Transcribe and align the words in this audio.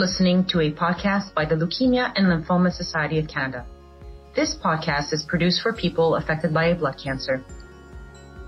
listening 0.00 0.46
to 0.46 0.60
a 0.60 0.72
podcast 0.72 1.34
by 1.34 1.44
the 1.44 1.54
Leukemia 1.54 2.10
and 2.16 2.26
Lymphoma 2.26 2.72
Society 2.72 3.18
of 3.18 3.28
Canada. 3.28 3.66
This 4.34 4.54
podcast 4.54 5.12
is 5.12 5.26
produced 5.28 5.60
for 5.60 5.74
people 5.74 6.16
affected 6.16 6.54
by 6.54 6.68
a 6.68 6.74
blood 6.74 6.96
cancer. 6.96 7.44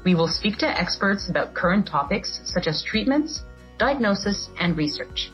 We 0.02 0.14
will 0.14 0.28
speak 0.28 0.56
to 0.58 0.66
experts 0.66 1.28
about 1.28 1.52
current 1.52 1.86
topics 1.86 2.40
such 2.44 2.66
as 2.66 2.82
treatments, 2.82 3.42
diagnosis, 3.78 4.48
and 4.58 4.78
research. 4.78 5.30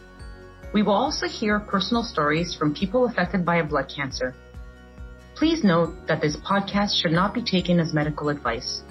We 0.74 0.82
will 0.82 0.94
also 0.94 1.28
hear 1.28 1.60
personal 1.60 2.02
stories 2.02 2.52
from 2.52 2.74
people 2.74 3.06
affected 3.06 3.44
by 3.44 3.58
a 3.58 3.64
blood 3.64 3.86
cancer. 3.88 4.34
Please 5.36 5.62
note 5.62 6.08
that 6.08 6.20
this 6.20 6.36
podcast 6.38 7.00
should 7.00 7.12
not 7.12 7.32
be 7.32 7.42
taken 7.42 7.78
as 7.78 7.94
medical 7.94 8.28
advice. 8.28 8.82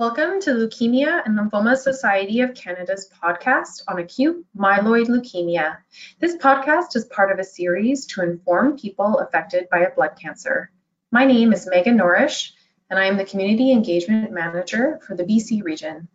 Welcome 0.00 0.40
to 0.40 0.52
Leukemia 0.52 1.20
and 1.26 1.38
Lymphoma 1.38 1.76
Society 1.76 2.40
of 2.40 2.54
Canada's 2.54 3.10
podcast 3.22 3.82
on 3.86 3.98
acute 3.98 4.46
myeloid 4.56 5.08
leukemia. 5.08 5.76
This 6.18 6.36
podcast 6.36 6.96
is 6.96 7.04
part 7.04 7.30
of 7.30 7.38
a 7.38 7.44
series 7.44 8.06
to 8.06 8.22
inform 8.22 8.78
people 8.78 9.18
affected 9.18 9.68
by 9.70 9.80
a 9.80 9.94
blood 9.94 10.12
cancer. 10.18 10.70
My 11.12 11.26
name 11.26 11.52
is 11.52 11.68
Megan 11.70 11.98
Norish, 11.98 12.52
and 12.88 12.98
I 12.98 13.08
am 13.08 13.18
the 13.18 13.26
Community 13.26 13.72
Engagement 13.72 14.32
Manager 14.32 15.00
for 15.06 15.14
the 15.14 15.24
BC 15.24 15.62
region. 15.62 16.08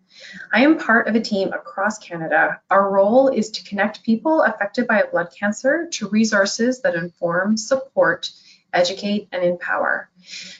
I 0.51 0.63
am 0.63 0.79
part 0.79 1.07
of 1.07 1.13
a 1.13 1.21
team 1.21 1.53
across 1.53 1.99
Canada. 1.99 2.59
Our 2.71 2.89
role 2.89 3.27
is 3.27 3.51
to 3.51 3.63
connect 3.65 4.01
people 4.01 4.41
affected 4.41 4.87
by 4.87 5.01
a 5.01 5.11
blood 5.11 5.27
cancer 5.39 5.89
to 5.91 6.09
resources 6.09 6.81
that 6.81 6.95
inform, 6.95 7.55
support, 7.55 8.31
educate, 8.73 9.27
and 9.31 9.43
empower. 9.43 10.09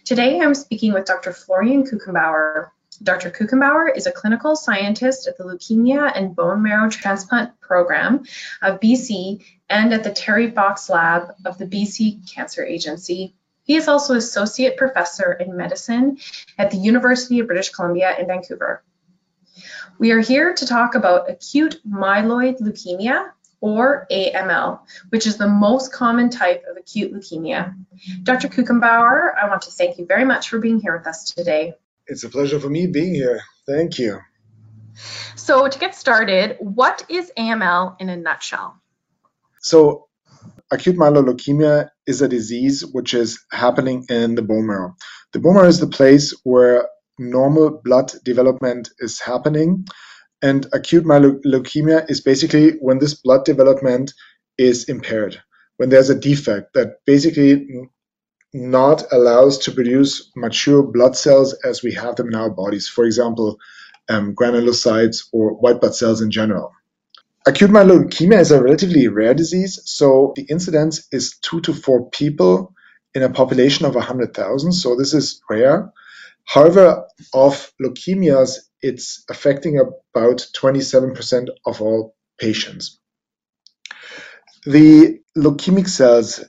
Today, 0.03 0.40
I'm 0.40 0.53
speaking 0.53 0.94
with 0.94 1.06
Dr. 1.06 1.34
Florian 1.34 1.86
Kuchenbauer, 1.86 2.70
Dr. 3.02 3.30
Kuchenbauer 3.30 3.96
is 3.96 4.08
a 4.08 4.12
clinical 4.12 4.56
scientist 4.56 5.28
at 5.28 5.38
the 5.38 5.44
Leukemia 5.44 6.12
and 6.16 6.36
Bone 6.36 6.62
Marrow 6.64 6.90
Transplant 6.90 7.60
Program 7.60 8.24
of 8.62 8.80
BC 8.80 9.46
and 9.70 9.94
at 9.94 10.04
the 10.04 10.12
Terry 10.12 10.52
Fox 10.52 10.90
Lab 10.90 11.34
of 11.46 11.58
the 11.58 11.66
BC 11.66 12.32
Cancer 12.32 12.64
Agency. 12.64 13.36
He 13.64 13.76
is 13.76 13.88
also 13.88 14.16
Associate 14.16 14.78
Professor 14.78 15.34
in 15.34 15.58
Medicine 15.58 16.18
at 16.58 16.72
the 16.72 16.78
University 16.78 17.40
of 17.40 17.48
British 17.48 17.70
Columbia 17.70 18.16
in 18.18 18.28
Vancouver. 18.28 18.84
We 19.98 20.12
are 20.12 20.20
here 20.20 20.54
to 20.54 20.66
talk 20.66 20.96
about 20.96 21.30
acute 21.30 21.80
myeloid 21.88 22.59
leukemia, 22.59 23.32
or 23.62 24.06
AML, 24.12 24.82
which 25.09 25.26
is 25.26 25.38
the 25.38 25.48
most 25.48 25.92
common 25.92 26.30
type 26.30 26.64
of 26.70 26.78
acute 26.78 27.12
leukemia. 27.12 27.74
Dr. 28.22 28.48
Kuchenbauer, 28.48 29.32
I 29.36 29.50
want 29.50 29.64
to 29.64 29.72
thank 29.72 29.98
you 29.98 30.06
very 30.06 30.26
much 30.26 30.50
for 30.50 30.59
being 30.59 30.80
here 30.80 30.96
with 30.96 31.08
us 31.08 31.32
today. 31.32 31.74
It's 32.08 32.23
a 32.23 32.30
pleasure 32.30 32.59
for 32.59 32.70
me 32.70 32.88
being 32.88 33.16
here. 33.16 33.42
Thank 33.67 33.98
you. 33.98 34.20
So, 35.36 35.67
to 35.67 35.80
get 35.80 35.95
started, 35.95 36.58
what 36.59 37.06
is 37.09 37.31
AML 37.38 38.00
in 38.00 38.09
a 38.09 38.17
nutshell? 38.17 38.80
So, 39.59 40.08
acute 40.72 40.97
myeloid 40.97 41.25
leukemia 41.25 41.89
is 42.06 42.22
a 42.22 42.28
disease 42.28 42.86
which 42.86 43.14
is 43.14 43.44
happening 43.52 44.06
in 44.09 44.36
the 44.36 44.42
bone 44.42 44.67
marrow. 44.67 44.95
The 45.34 45.39
bone 45.39 45.56
marrow 45.56 45.67
is 45.67 45.80
the 45.80 45.88
place 45.88 46.34
where 46.44 46.88
normal 47.17 47.81
blood 47.84 48.12
development 48.23 48.90
is 49.00 49.19
happening. 49.19 49.85
And 50.41 50.68
acute 50.74 51.06
myeloid 51.06 51.44
leukemia 51.46 52.09
is 52.09 52.22
basically 52.22 52.72
when 52.74 53.00
this 53.00 53.16
blood 53.16 53.46
development 53.46 54.13
is 54.57 54.85
impaired, 54.85 55.41
when 55.78 55.90
there's 55.90 56.09
a 56.09 56.19
defect 56.19 56.74
that 56.75 57.00
basically 57.06 57.90
not 58.56 59.04
allows 59.12 59.58
to 59.58 59.72
produce 59.72 60.32
mature 60.36 60.82
blood 60.82 61.18
cells 61.18 61.54
as 61.66 61.84
we 61.84 61.94
have 61.94 62.16
them 62.16 62.30
in 62.30 62.36
our 62.36 62.50
bodies. 62.50 62.88
For 62.88 63.04
example, 63.04 63.60
um, 64.08 64.34
granulocytes 64.34 65.28
or 65.34 65.56
white 65.56 65.82
blood 65.82 65.94
cells 65.94 66.22
in 66.22 66.32
general. 66.32 66.72
Acute 67.46 67.70
myeloid 67.70 68.06
leukemia 68.06 68.40
is 68.40 68.52
a 68.52 68.64
relatively 68.64 69.10
rare 69.10 69.34
disease, 69.34 69.82
so 69.86 70.34
the 70.36 70.44
incidence 70.44 71.08
is 71.12 71.38
two 71.40 71.60
to 71.62 71.74
four 71.74 72.10
people 72.10 72.74
in 73.14 73.24
a 73.24 73.30
population 73.30 73.86
of 73.86 73.96
100,000, 73.96 74.72
so 74.72 74.96
this 74.96 75.14
is 75.14 75.42
rare. 75.50 75.92
However, 76.46 77.08
of 77.34 77.72
leukemias, 77.82 78.60
it's 78.82 79.26
affecting 79.30 79.80
about 79.80 80.48
27% 80.56 81.50
of 81.66 81.82
all 81.82 82.16
patients. 82.40 83.00
The 84.66 85.20
leukemic 85.38 85.90
cells 85.90 86.44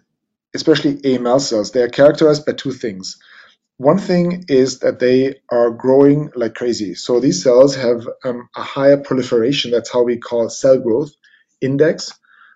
especially 0.56 0.96
AML 0.96 1.40
cells, 1.40 1.70
they 1.70 1.82
are 1.82 1.88
characterized 1.88 2.44
by 2.44 2.52
two 2.52 2.72
things. 2.72 3.16
One 3.78 3.98
thing 3.98 4.44
is 4.48 4.80
that 4.80 4.98
they 4.98 5.36
are 5.50 5.70
growing 5.70 6.32
like 6.34 6.54
crazy. 6.54 6.94
So 6.94 7.20
these 7.20 7.42
cells 7.42 7.76
have 7.76 8.08
um, 8.24 8.48
a 8.56 8.62
higher 8.62 8.96
proliferation. 8.96 9.70
That's 9.70 9.92
how 9.92 10.02
we 10.02 10.16
call 10.18 10.48
cell 10.48 10.78
growth 10.78 11.10
index. 11.60 12.12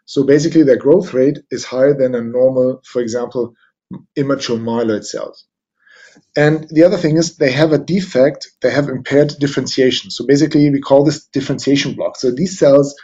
So 0.07 0.25
basically, 0.25 0.63
their 0.65 0.77
growth 0.77 1.13
rate 1.13 1.39
is 1.51 1.65
higher 1.65 1.95
than 1.95 2.15
a 2.15 2.23
normal, 2.23 2.81
for 2.85 3.01
example, 3.01 3.55
immature 4.17 4.59
myeloid 4.59 5.05
cells. 5.05 5.47
And 6.37 6.67
the 6.71 6.85
other 6.85 6.97
thing 6.97 7.17
is 7.17 7.37
they 7.37 7.53
have 7.53 7.73
a 7.73 7.79
defect, 7.79 8.49
they 8.63 8.71
have 8.71 8.89
impaired 8.89 9.35
differentiation. 9.39 10.11
So 10.11 10.27
basically, 10.27 10.71
we 10.71 10.81
call 10.81 11.05
this 11.05 11.27
differentiation 11.27 11.95
block. 11.95 12.17
So 12.17 12.31
these 12.31 12.59
cells, 12.59 12.97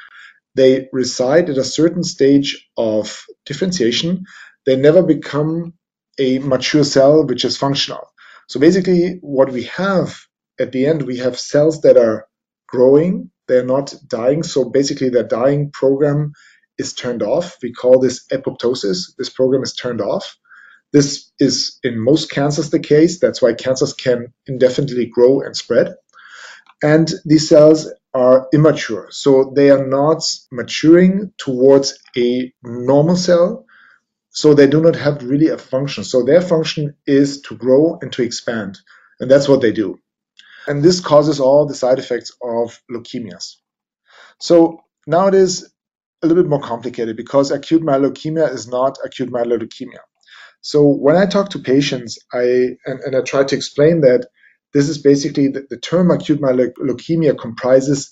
they 0.55 0.89
reside 0.93 1.51
at 1.51 1.59
a 1.59 1.65
certain 1.65 2.03
stage 2.03 2.67
of 2.77 3.25
differentiation 3.45 4.25
they 4.67 4.77
never 4.77 5.03
become 5.03 5.75
a 6.19 6.39
mature 6.41 6.85
cell 6.85 7.25
which 7.27 7.45
is 7.45 7.57
functional. 7.57 8.13
So 8.49 8.61
basically, 8.61 9.19
what 9.23 9.51
we 9.51 9.65
have 9.65 10.17
at 10.59 10.73
the 10.73 10.87
end, 10.87 11.03
we 11.03 11.19
have 11.19 11.39
cells 11.39 11.83
that 11.83 11.97
are 11.97 12.27
growing, 12.69 13.31
they're 13.49 13.65
not 13.65 13.95
dying. 14.09 14.43
So 14.43 14.65
basically, 14.69 15.09
their 15.09 15.27
dying 15.27 15.71
program 15.71 16.33
is 16.79 16.95
turned 16.95 17.23
off. 17.23 17.57
We 17.63 17.73
call 17.73 18.01
this 18.01 18.27
apoptosis. 18.29 19.15
This 19.17 19.31
program 19.31 19.63
is 19.63 19.75
turned 19.75 20.01
off. 20.01 20.37
This 20.93 21.31
is 21.39 21.79
in 21.83 21.99
most 21.99 22.31
cancers 22.31 22.71
the 22.71 22.79
case. 22.79 23.19
That's 23.19 23.43
why 23.43 23.55
cancers 23.55 23.93
can 23.93 24.33
indefinitely 24.47 25.07
grow 25.07 25.41
and 25.41 25.57
spread. 25.57 25.95
And 26.83 27.11
these 27.25 27.49
cells 27.49 27.91
are 28.15 28.49
immature. 28.53 29.09
So 29.11 29.53
they 29.55 29.71
are 29.71 29.87
not 29.87 30.23
maturing 30.51 31.33
towards 31.39 31.99
a 32.17 32.53
normal 32.63 33.17
cell, 33.17 33.66
so 34.37 34.53
they 34.53 34.67
do 34.67 34.83
not 34.83 34.97
have 34.97 35.23
really 35.23 35.49
a 35.49 35.57
function. 35.57 36.05
So 36.05 36.23
their 36.23 36.43
function 36.43 36.95
is 37.07 37.41
to 37.43 37.57
grow 37.57 37.99
and 38.03 38.13
to 38.13 38.23
expand. 38.23 38.79
And 39.19 39.31
that's 39.31 39.49
what 39.49 39.63
they 39.63 39.73
do. 39.73 39.99
And 40.67 40.83
this 40.83 41.01
causes 41.01 41.41
all 41.41 41.65
the 41.65 41.75
side 41.75 41.99
effects 41.99 42.33
of 42.43 42.79
leukemias. 42.93 43.55
So 44.39 44.81
now 45.07 45.29
it 45.29 45.35
is 45.35 45.73
a 46.23 46.27
little 46.27 46.43
bit 46.43 46.51
more 46.51 46.61
complicated 46.61 47.17
because 47.17 47.51
acute 47.51 47.83
myeloid 47.83 48.13
leukemia 48.13 48.53
is 48.53 48.69
not 48.69 48.99
acute 49.03 49.31
myeloid 49.31 49.63
leukemia. 49.63 50.01
So 50.61 50.87
when 50.87 51.17
I 51.17 51.25
talk 51.25 51.49
to 51.51 51.59
patients, 51.59 52.19
I 52.31 52.77
and, 52.85 53.01
and 53.07 53.17
I 53.17 53.23
try 53.23 53.43
to 53.43 53.57
explain 53.57 54.03
that 54.03 54.27
this 54.75 54.91
is 54.91 54.99
basically 54.99 55.49
the, 55.49 55.67
the 55.71 55.79
term 55.79 56.11
acute 56.11 56.43
myeloid 56.43 56.75
leukemia 56.75 57.39
comprises 57.39 58.11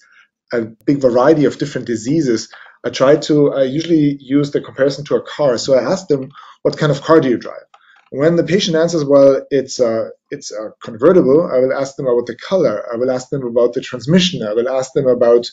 a 0.54 0.62
big 0.86 1.02
variety 1.02 1.44
of 1.44 1.58
different 1.58 1.86
diseases 1.86 2.48
I 2.84 2.91
try 2.91 3.17
to, 3.17 3.53
I 3.53 3.62
usually 3.65 4.17
use 4.21 4.50
the 4.50 4.61
comparison 4.61 5.05
to 5.06 5.17
a 5.17 5.22
car. 5.22 5.56
So 5.59 5.75
I 5.75 5.83
ask 5.83 6.06
them, 6.09 6.31
what 6.62 6.77
kind 6.77 6.93
of 6.93 7.03
car 7.03 7.21
do 7.21 7.28
you 7.28 7.39
drive? 7.39 7.65
When 8.10 8.36
the 8.36 8.45
patient 8.45 8.77
answers, 8.77 9.04
well, 9.04 9.45
it's 9.51 9.81
a, 9.81 10.10
it's 10.31 10.53
a 10.53 10.72
convertible, 10.83 11.51
I 11.51 11.59
will 11.59 11.72
ask 11.72 11.97
them 11.97 12.07
about 12.07 12.27
the 12.27 12.36
color. 12.36 12.86
I 12.92 12.97
will 12.97 13.10
ask 13.10 13.31
them 13.31 13.45
about 13.45 13.72
the 13.72 13.81
transmission. 13.81 14.47
I 14.47 14.53
will 14.53 14.69
ask 14.69 14.92
them 14.92 15.07
about 15.07 15.47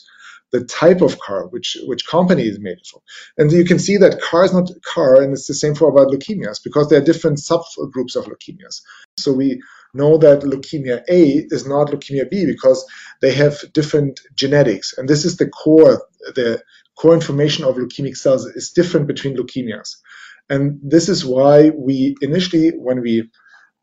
the 0.52 0.64
type 0.64 1.00
of 1.00 1.18
car, 1.18 1.46
which 1.46 1.78
which 1.86 2.06
company 2.06 2.42
is 2.42 2.60
made 2.60 2.78
from. 2.86 3.00
And 3.38 3.50
you 3.50 3.64
can 3.64 3.78
see 3.78 3.96
that 3.96 4.20
car 4.20 4.44
is 4.44 4.52
not 4.52 4.70
car, 4.84 5.20
and 5.22 5.32
it's 5.32 5.46
the 5.46 5.54
same 5.54 5.74
for 5.74 5.88
about 5.88 6.08
leukemias 6.08 6.62
because 6.62 6.88
there 6.88 7.00
are 7.00 7.04
different 7.04 7.38
subgroups 7.38 8.16
of 8.16 8.26
leukemias. 8.26 8.82
So 9.16 9.32
we 9.32 9.62
know 9.94 10.18
that 10.18 10.42
leukemia 10.42 11.02
A 11.08 11.46
is 11.50 11.66
not 11.66 11.88
leukemia 11.88 12.30
B 12.30 12.44
because 12.44 12.84
they 13.22 13.32
have 13.32 13.60
different 13.72 14.20
genetics, 14.34 14.96
and 14.96 15.08
this 15.08 15.24
is 15.24 15.38
the 15.38 15.48
core, 15.48 16.06
the 16.34 16.62
core 16.96 17.14
information 17.14 17.64
of 17.64 17.76
leukemic 17.76 18.16
cells 18.16 18.46
is 18.46 18.70
different 18.70 19.06
between 19.06 19.36
leukemias. 19.36 19.96
And 20.48 20.80
this 20.82 21.08
is 21.08 21.24
why 21.24 21.70
we 21.70 22.16
initially, 22.20 22.70
when 22.70 23.00
we 23.00 23.30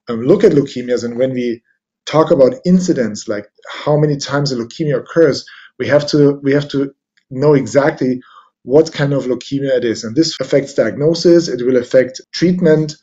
um, 0.08 0.22
look 0.22 0.44
at 0.44 0.52
leukemias 0.52 1.04
and 1.04 1.18
when 1.18 1.34
we 1.34 1.64
talk 2.06 2.32
about 2.32 2.56
incidents, 2.66 3.28
like 3.28 3.48
how 3.70 3.98
many 3.98 4.18
times 4.18 4.52
a 4.52 4.56
leukemia 4.56 5.00
occurs, 5.00 5.46
we 5.78 5.88
have 5.88 6.08
to 6.08 6.40
we 6.44 6.54
have 6.54 6.68
to 6.70 6.94
know 7.30 7.54
exactly 7.54 8.22
what 8.64 8.92
kind 8.92 9.14
of 9.14 9.26
leukemia 9.26 9.78
it 9.78 9.86
is. 9.86 10.04
And 10.04 10.16
this 10.16 10.38
affects 10.40 10.74
diagnosis, 10.74 11.48
it 11.48 11.66
will 11.66 11.78
affect 11.78 12.22
treatment, 12.32 12.96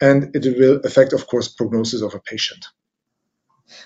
and 0.00 0.34
it 0.34 0.58
will 0.58 0.80
affect, 0.84 1.12
of 1.12 1.26
course, 1.26 1.48
prognosis 1.48 2.02
of 2.02 2.14
a 2.14 2.20
patient. 2.20 2.66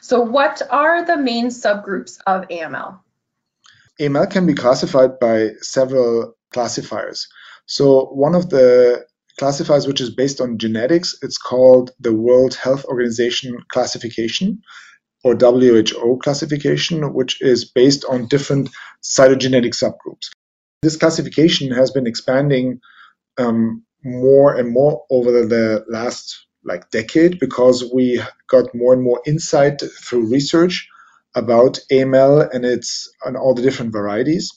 So, 0.01 0.21
what 0.21 0.63
are 0.71 1.05
the 1.05 1.17
main 1.17 1.49
subgroups 1.49 2.19
of 2.27 2.49
AML? 2.49 2.99
AML 4.01 4.31
can 4.31 4.47
be 4.47 4.55
classified 4.55 5.19
by 5.21 5.51
several 5.61 6.35
classifiers. 6.53 7.29
So 7.67 8.07
one 8.07 8.35
of 8.35 8.51
the 8.51 9.05
classifiers 9.39 9.87
which 9.87 10.01
is 10.01 10.15
based 10.15 10.41
on 10.41 10.59
genetics, 10.59 11.17
it's 11.23 11.39
called 11.39 11.91
the 12.01 12.15
World 12.15 12.55
Health 12.55 12.85
Organization 12.85 13.57
classification. 13.69 14.63
or 15.25 15.37
WHO 15.37 16.19
classification, 16.21 17.15
which 17.15 17.41
is 17.41 17.65
based 17.65 18.05
on 18.07 18.27
different 18.27 18.71
cytogenetic 19.05 19.73
subgroups. 19.73 20.31
This 20.83 20.97
classification 20.97 21.71
has 21.71 21.93
been 21.93 22.09
expanding 22.09 22.81
um, 23.39 23.85
more 24.03 24.53
and 24.57 24.69
more 24.73 25.05
over 25.11 25.31
the 25.47 25.85
last 25.89 26.47
like 26.65 26.91
decade 26.91 27.39
because 27.39 27.89
we 27.95 28.21
got 28.49 28.75
more 28.75 28.93
and 28.93 29.03
more 29.03 29.23
insight 29.25 29.81
through 29.81 30.31
research 30.31 30.89
about 31.35 31.79
AML 31.91 32.49
and 32.53 32.65
its 32.65 33.11
and 33.25 33.37
all 33.37 33.55
the 33.55 33.63
different 33.63 33.93
varieties. 33.93 34.51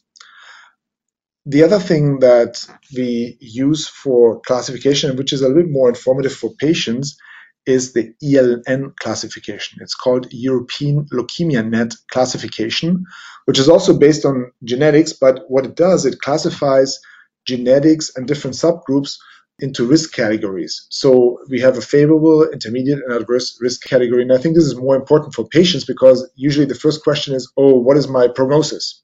The 1.45 1.63
other 1.63 1.80
thing 1.80 2.19
that 2.19 2.66
we 2.95 3.38
use 3.39 3.88
for 3.88 4.42
classification, 4.42 5.16
which 5.16 5.31
is 5.31 5.42
a 5.42 5.48
little 5.48 5.63
bit 5.63 5.72
more 5.72 5.89
informative 5.89 6.33
for 6.33 6.56
patients, 6.56 7.18
is 7.66 7.94
the 7.94 8.13
ELN 8.24 8.95
classification. 8.98 9.80
It's 9.81 9.95
called 9.95 10.27
European 10.31 11.06
Leukemia 11.13 11.68
Net 11.68 11.94
classification, 12.12 13.06
which 13.45 13.60
is 13.60 13.69
also 13.69 13.98
based 13.98 14.25
on 14.25 14.51
genetics, 14.63 15.13
but 15.13 15.45
what 15.48 15.66
it 15.66 15.75
does, 15.75 16.06
it 16.06 16.19
classifies 16.19 17.00
genetics 17.45 18.16
and 18.16 18.27
different 18.27 18.56
subgroups 18.56 19.18
into 19.60 19.86
risk 19.86 20.13
categories. 20.13 20.86
So 20.90 21.40
we 21.50 21.62
have 21.62 21.78
a 21.78 21.81
favorable, 21.81 22.44
intermediate, 22.50 23.00
and 23.00 23.13
adverse 23.13 23.57
risk 23.62 23.84
category. 23.84 24.22
And 24.22 24.34
I 24.34 24.38
think 24.38 24.56
this 24.56 24.66
is 24.66 24.75
more 24.75 24.96
important 24.96 25.34
for 25.34 25.48
patients 25.48 25.86
because 25.86 26.30
usually 26.36 26.66
the 26.66 26.75
first 26.75 27.04
question 27.04 27.34
is, 27.34 27.52
oh, 27.56 27.78
what 27.78 27.98
is 27.98 28.07
my 28.07 28.28
prognosis? 28.28 29.02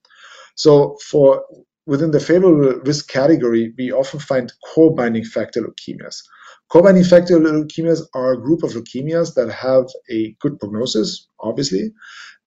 So 0.55 0.97
for 1.05 1.43
within 1.85 2.11
the 2.11 2.19
favorable 2.19 2.81
risk 2.85 3.07
category, 3.07 3.73
we 3.77 3.91
often 3.91 4.19
find 4.19 4.51
core 4.63 4.93
binding 4.93 5.23
factor 5.23 5.61
leukemias. 5.61 6.21
Core 6.69 6.83
binding 6.83 7.03
factor 7.03 7.39
leukemias 7.39 8.01
are 8.13 8.33
a 8.33 8.41
group 8.41 8.63
of 8.63 8.71
leukemias 8.71 9.35
that 9.35 9.49
have 9.51 9.85
a 10.09 10.35
good 10.41 10.59
prognosis, 10.59 11.27
obviously, 11.39 11.93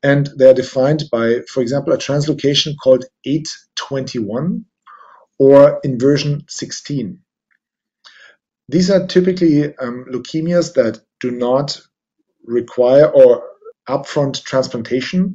and 0.03 0.29
they're 0.37 0.55
defined 0.55 1.05
by, 1.11 1.41
for 1.49 1.63
example, 1.63 1.93
a 1.93 1.99
translocation 1.99 2.75
called 2.83 3.07
821 3.25 4.65
or 5.39 5.81
inversion 5.83 6.45
16. 6.49 7.19
These 8.69 8.91
are 8.91 9.07
typically 9.07 9.77
um, 9.77 10.07
leukemias 10.11 10.75
that 10.75 11.01
do 11.21 11.31
not 11.31 11.81
require 12.45 13.07
or 13.07 13.45
upfront 13.89 14.43
transplantation. 14.45 15.35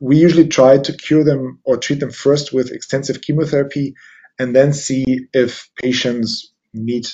We 0.00 0.16
usually 0.16 0.48
try 0.48 0.78
to 0.78 0.92
cure 0.96 1.24
them 1.24 1.60
or 1.64 1.76
treat 1.76 2.00
them 2.00 2.10
first 2.10 2.52
with 2.52 2.72
extensive 2.72 3.20
chemotherapy 3.20 3.94
and 4.38 4.54
then 4.54 4.72
see 4.72 5.28
if 5.32 5.68
patients 5.76 6.52
need 6.72 7.06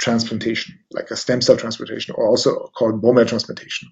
transplantation, 0.00 0.78
like 0.92 1.10
a 1.10 1.16
stem 1.16 1.40
cell 1.40 1.56
transplantation, 1.56 2.14
or 2.16 2.28
also 2.28 2.70
called 2.76 3.02
bone 3.02 3.16
marrow 3.16 3.26
transplantation. 3.26 3.88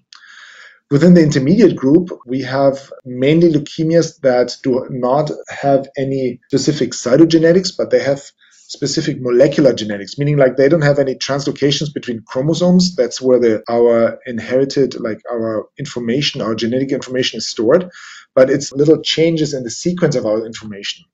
Within 0.89 1.13
the 1.13 1.21
intermediate 1.21 1.75
group, 1.75 2.09
we 2.25 2.41
have 2.43 2.91
mainly 3.03 3.51
leukemias 3.51 4.21
that 4.21 4.55
do 4.63 4.87
not 4.89 5.29
have 5.49 5.87
any 5.97 6.39
specific 6.47 6.91
cytogenetics, 6.91 7.75
but 7.77 7.91
they 7.91 8.01
have 8.01 8.21
specific 8.67 9.21
molecular 9.21 9.73
genetics, 9.73 10.17
meaning 10.17 10.37
like 10.37 10.57
they 10.57 10.67
don't 10.67 10.81
have 10.81 10.99
any 10.99 11.15
translocations 11.15 11.93
between 11.93 12.21
chromosomes. 12.27 12.95
That's 12.95 13.21
where 13.21 13.39
the, 13.39 13.63
our 13.69 14.19
inherited, 14.25 14.99
like 14.99 15.21
our 15.31 15.67
information, 15.79 16.41
our 16.41 16.53
genetic 16.53 16.91
information 16.91 17.37
is 17.37 17.47
stored, 17.47 17.89
but 18.35 18.49
it's 18.49 18.73
little 18.73 19.01
changes 19.01 19.53
in 19.53 19.63
the 19.63 19.71
sequence 19.71 20.15
of 20.15 20.25
our 20.25 20.45
information. 20.45 21.05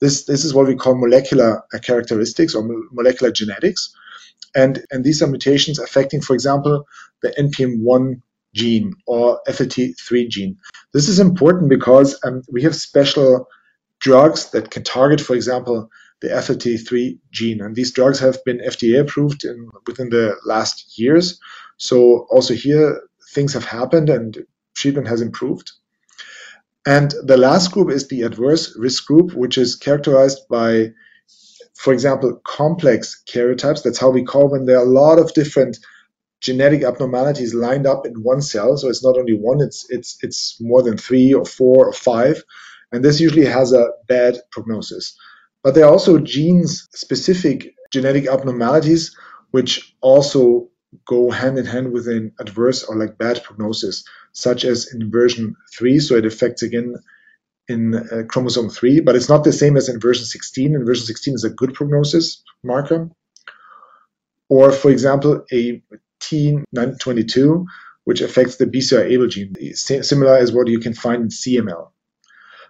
This, 0.00 0.24
this 0.24 0.44
is 0.44 0.54
what 0.54 0.68
we 0.68 0.76
call 0.76 0.94
molecular 0.94 1.62
characteristics 1.82 2.54
or 2.54 2.66
molecular 2.92 3.32
genetics. 3.32 3.92
And, 4.54 4.84
and 4.90 5.04
these 5.04 5.20
are 5.20 5.26
mutations 5.26 5.78
affecting, 5.78 6.22
for 6.22 6.34
example, 6.34 6.86
the 7.22 7.30
NPM1 7.30 8.22
gene 8.54 8.94
or 9.06 9.40
FLT3 9.48 10.28
gene. 10.28 10.56
This 10.92 11.08
is 11.08 11.20
important 11.20 11.70
because 11.70 12.18
um, 12.24 12.42
we 12.50 12.62
have 12.62 12.74
special 12.74 13.48
drugs 14.00 14.50
that 14.50 14.70
can 14.70 14.82
target, 14.82 15.20
for 15.20 15.34
example, 15.34 15.90
the 16.20 16.28
FLT3 16.28 17.18
gene. 17.30 17.60
And 17.60 17.74
these 17.74 17.92
drugs 17.92 18.20
have 18.20 18.44
been 18.44 18.58
FDA 18.58 19.00
approved 19.00 19.44
in, 19.44 19.68
within 19.86 20.10
the 20.10 20.36
last 20.44 20.98
years. 20.98 21.40
So 21.76 22.26
also 22.30 22.54
here, 22.54 23.02
things 23.32 23.54
have 23.54 23.64
happened 23.64 24.10
and 24.10 24.44
treatment 24.74 25.08
has 25.08 25.22
improved. 25.22 25.72
And 26.86 27.14
the 27.24 27.36
last 27.36 27.72
group 27.72 27.90
is 27.90 28.08
the 28.08 28.22
adverse 28.22 28.76
risk 28.78 29.06
group, 29.06 29.34
which 29.34 29.58
is 29.58 29.76
characterized 29.76 30.40
by, 30.48 30.92
for 31.76 31.92
example, 31.92 32.40
complex 32.44 33.22
karyotypes. 33.28 33.82
That's 33.82 33.98
how 33.98 34.10
we 34.10 34.24
call 34.24 34.50
when 34.50 34.64
there 34.64 34.78
are 34.78 34.86
a 34.86 34.90
lot 34.90 35.18
of 35.18 35.34
different 35.34 35.78
genetic 36.40 36.82
abnormalities 36.82 37.54
lined 37.54 37.86
up 37.86 38.06
in 38.06 38.14
one 38.22 38.42
cell. 38.42 38.76
So 38.76 38.88
it's 38.88 39.04
not 39.04 39.18
only 39.18 39.34
one, 39.34 39.60
it's 39.60 39.86
it's 39.90 40.18
it's 40.22 40.56
more 40.60 40.82
than 40.82 40.96
three 40.96 41.34
or 41.34 41.44
four 41.44 41.86
or 41.86 41.92
five. 41.92 42.42
And 42.92 43.04
this 43.04 43.20
usually 43.20 43.46
has 43.46 43.72
a 43.72 43.90
bad 44.08 44.38
prognosis. 44.50 45.16
But 45.62 45.74
there 45.74 45.84
are 45.84 45.92
also 45.92 46.18
genes 46.18 46.88
specific 46.94 47.74
genetic 47.92 48.26
abnormalities 48.28 49.16
which 49.50 49.96
also 50.00 50.68
go 51.06 51.30
hand 51.30 51.58
in 51.58 51.66
hand 51.66 51.92
with 51.92 52.08
an 52.08 52.32
adverse 52.40 52.84
or 52.84 52.96
like 52.96 53.18
bad 53.18 53.42
prognosis, 53.44 54.04
such 54.32 54.64
as 54.64 54.92
inversion 54.92 55.54
3. 55.76 55.98
So 56.00 56.16
it 56.16 56.26
affects 56.26 56.62
again 56.62 56.94
in 57.68 57.94
uh, 57.94 58.24
chromosome 58.28 58.70
3, 58.70 59.00
but 59.00 59.14
it's 59.14 59.28
not 59.28 59.44
the 59.44 59.52
same 59.52 59.76
as 59.76 59.88
inversion 59.88 60.24
16. 60.24 60.74
Inversion 60.74 61.06
16 61.06 61.34
is 61.34 61.44
a 61.44 61.50
good 61.50 61.74
prognosis 61.74 62.42
marker. 62.64 63.10
Or, 64.48 64.72
for 64.72 64.90
example, 64.90 65.44
a 65.52 65.80
T922, 66.20 67.64
which 68.04 68.20
affects 68.20 68.56
the 68.56 68.66
BCR-ABL 68.66 69.30
gene, 69.30 69.74
similar 69.74 70.36
as 70.36 70.52
what 70.52 70.66
you 70.66 70.80
can 70.80 70.94
find 70.94 71.22
in 71.22 71.28
CML. 71.28 71.90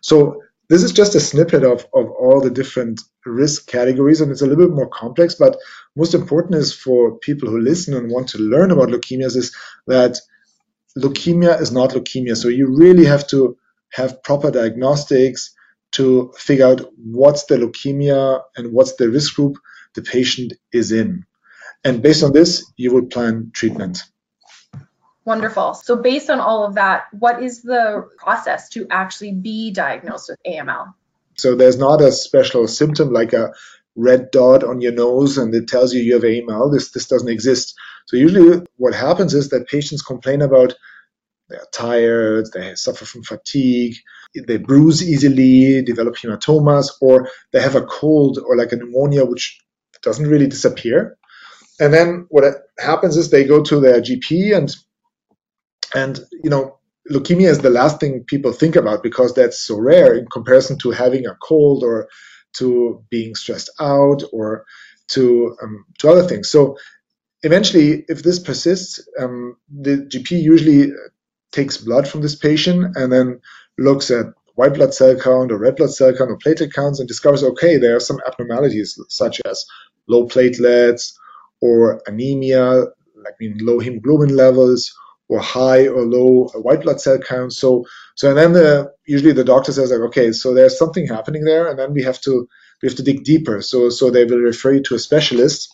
So 0.03 0.43
this 0.71 0.85
is 0.85 0.93
just 0.93 1.17
a 1.17 1.21
snippet 1.21 1.65
of, 1.65 1.85
of 1.93 2.11
all 2.13 2.41
the 2.41 2.49
different 2.49 3.01
risk 3.27 3.67
categories, 3.67 4.21
and 4.21 4.31
it's 4.31 4.41
a 4.41 4.47
little 4.47 4.69
bit 4.69 4.75
more 4.75 4.89
complex. 4.89 5.35
But 5.35 5.57
most 5.97 6.15
important 6.15 6.55
is 6.55 6.73
for 6.73 7.19
people 7.19 7.51
who 7.51 7.61
listen 7.61 7.93
and 7.93 8.11
want 8.11 8.29
to 8.29 8.39
learn 8.39 8.71
about 8.71 8.89
leukemias 8.89 9.37
is 9.37 9.55
that 9.89 10.17
leukemia 10.97 11.61
is 11.61 11.73
not 11.73 11.91
leukemia. 11.91 12.37
So 12.37 12.47
you 12.47 12.69
really 12.69 13.05
have 13.05 13.27
to 13.29 13.57
have 13.93 14.23
proper 14.23 14.53
diagnostics 14.53 15.53
to 15.93 16.33
figure 16.37 16.67
out 16.67 16.89
what's 16.97 17.47
the 17.47 17.57
leukemia 17.57 18.41
and 18.57 18.73
what's 18.73 18.95
the 18.95 19.11
risk 19.11 19.35
group 19.35 19.57
the 19.97 20.03
patient 20.03 20.53
is 20.73 20.93
in. 20.93 21.27
And 21.83 22.01
based 22.01 22.23
on 22.23 22.33
this, 22.33 22.65
you 22.77 22.95
would 22.95 23.11
plan 23.11 23.51
treatment. 23.53 23.99
Wonderful. 25.31 25.75
So, 25.75 25.95
based 25.95 26.29
on 26.29 26.41
all 26.41 26.67
of 26.67 26.75
that, 26.75 27.05
what 27.13 27.41
is 27.41 27.63
the 27.63 28.09
process 28.17 28.69
to 28.71 28.85
actually 28.91 29.31
be 29.31 29.71
diagnosed 29.71 30.29
with 30.29 30.41
AML? 30.45 30.93
So, 31.39 31.55
there's 31.55 31.79
not 31.79 32.01
a 32.01 32.11
special 32.11 32.67
symptom 32.67 33.13
like 33.13 33.33
a 33.33 33.53
red 33.95 34.33
dot 34.33 34.65
on 34.65 34.81
your 34.81 34.91
nose 34.91 35.39
and 35.39 35.55
it 35.55 35.69
tells 35.69 35.95
you 35.95 36.03
you 36.03 36.15
have 36.15 36.25
AML. 36.25 36.73
This, 36.73 36.91
this 36.91 37.07
doesn't 37.07 37.29
exist. 37.29 37.77
So, 38.07 38.17
usually, 38.17 38.67
what 38.77 38.93
happens 38.93 39.33
is 39.33 39.51
that 39.51 39.69
patients 39.69 40.03
complain 40.03 40.43
about 40.43 40.75
they're 41.49 41.65
tired, 41.73 42.47
they 42.53 42.75
suffer 42.75 43.05
from 43.05 43.23
fatigue, 43.23 43.95
they 44.35 44.57
bruise 44.57 45.09
easily, 45.09 45.81
develop 45.83 46.17
hematomas, 46.17 46.89
or 47.01 47.29
they 47.53 47.63
have 47.63 47.77
a 47.77 47.87
cold 47.87 48.41
or 48.45 48.57
like 48.57 48.73
a 48.73 48.77
pneumonia 48.77 49.25
which 49.25 49.61
doesn't 50.03 50.27
really 50.27 50.49
disappear. 50.49 51.17
And 51.79 51.95
then 51.95 52.27
what 52.31 52.67
happens 52.81 53.17
is 53.17 53.31
they 53.31 53.45
go 53.45 53.63
to 53.63 53.79
their 53.79 54.01
GP 54.03 54.57
and 54.57 54.75
and 55.95 56.21
you 56.43 56.51
know, 56.51 56.79
leukemia 57.11 57.49
is 57.49 57.61
the 57.61 57.71
last 57.71 58.01
thing 58.01 58.25
people 58.25 58.53
think 58.53 58.77
about 58.77 59.03
because 59.03 59.35
that's 59.35 59.61
so 59.61 59.79
rare 59.79 60.15
in 60.15 60.27
comparison 60.27 60.79
to 60.79 60.91
having 60.91 61.27
a 61.27 61.37
cold 61.43 61.83
or 61.83 62.09
to 62.55 63.05
being 63.11 63.35
stressed 63.35 63.71
out 63.81 64.23
or 64.33 64.65
to 65.09 65.57
um, 65.63 65.85
to 65.99 66.09
other 66.09 66.27
things. 66.27 66.49
So 66.49 66.77
eventually, 67.43 68.05
if 68.09 68.23
this 68.23 68.39
persists, 68.39 69.07
um, 69.19 69.57
the 69.69 69.99
GP 69.99 70.43
usually 70.43 70.93
takes 71.53 71.77
blood 71.77 72.07
from 72.09 72.23
this 72.23 72.37
patient 72.37 72.97
and 72.97 73.13
then 73.13 73.41
looks 73.79 74.11
at 74.11 74.27
white 74.55 74.75
blood 74.75 74.95
cell 74.95 75.17
count 75.17 75.51
or 75.51 75.59
red 75.59 75.77
blood 75.77 75.91
cell 75.91 76.15
count 76.15 76.31
or 76.31 76.39
platelet 76.39 76.73
counts 76.73 77.01
and 77.01 77.09
discovers 77.09 77.43
okay 77.43 77.77
there 77.77 77.97
are 77.97 78.01
some 78.01 78.21
abnormalities 78.27 78.99
such 79.09 79.41
as 79.47 79.65
low 80.07 80.27
platelets 80.27 81.15
or 81.61 82.01
anemia 82.07 82.85
like 83.25 83.35
mean 83.41 83.57
low 83.63 83.79
hemoglobin 83.79 84.37
levels 84.37 84.93
or 85.31 85.39
high 85.39 85.87
or 85.87 86.03
low 86.05 86.49
white 86.55 86.83
blood 86.83 87.01
cell 87.01 87.19
count. 87.19 87.53
So, 87.53 87.87
so 88.17 88.31
and 88.31 88.37
then 88.37 88.53
the, 88.53 88.93
usually 89.07 89.33
the 89.33 89.45
doctor 89.45 89.73
says 89.73 89.93
like, 89.93 90.01
okay, 90.09 90.33
so 90.33 90.53
there's 90.53 90.77
something 90.77 91.07
happening 91.07 91.45
there, 91.45 91.69
and 91.69 91.79
then 91.79 91.95
we 91.95 92.03
have 92.03 92.21
to 92.23 92.49
we 92.83 92.89
have 92.89 92.97
to 92.97 93.05
dig 93.05 93.23
deeper. 93.23 93.63
So, 93.63 93.91
so 93.91 94.11
they 94.11 94.25
will 94.25 94.39
refer 94.39 94.73
you 94.73 94.83
to 94.85 94.97
a 94.97 94.99
specialist, 94.99 95.73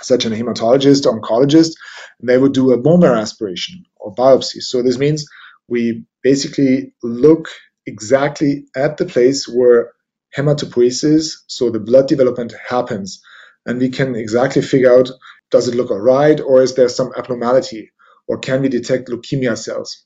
such 0.00 0.24
as 0.24 0.32
a 0.32 0.34
hematologist 0.34 1.06
oncologist, 1.06 1.74
and 2.18 2.28
they 2.28 2.38
would 2.38 2.54
do 2.54 2.72
a 2.72 2.78
bone 2.78 3.00
marrow 3.00 3.20
aspiration 3.20 3.84
or 3.96 4.14
biopsy. 4.14 4.60
So 4.62 4.82
this 4.82 4.98
means 4.98 5.26
we 5.68 6.04
basically 6.22 6.92
look 7.04 7.48
exactly 7.86 8.64
at 8.74 8.96
the 8.96 9.06
place 9.06 9.46
where 9.46 9.92
hematopoiesis, 10.36 11.34
so 11.46 11.70
the 11.70 11.78
blood 11.78 12.08
development 12.08 12.52
happens, 12.68 13.22
and 13.64 13.78
we 13.78 13.90
can 13.90 14.16
exactly 14.16 14.62
figure 14.62 14.92
out 14.92 15.10
does 15.52 15.68
it 15.68 15.76
look 15.76 15.92
all 15.92 16.00
right 16.00 16.40
or 16.40 16.60
is 16.60 16.74
there 16.74 16.88
some 16.88 17.12
abnormality 17.16 17.92
or 18.28 18.38
can 18.38 18.62
we 18.62 18.68
detect 18.68 19.08
leukemia 19.08 19.56
cells? 19.56 20.04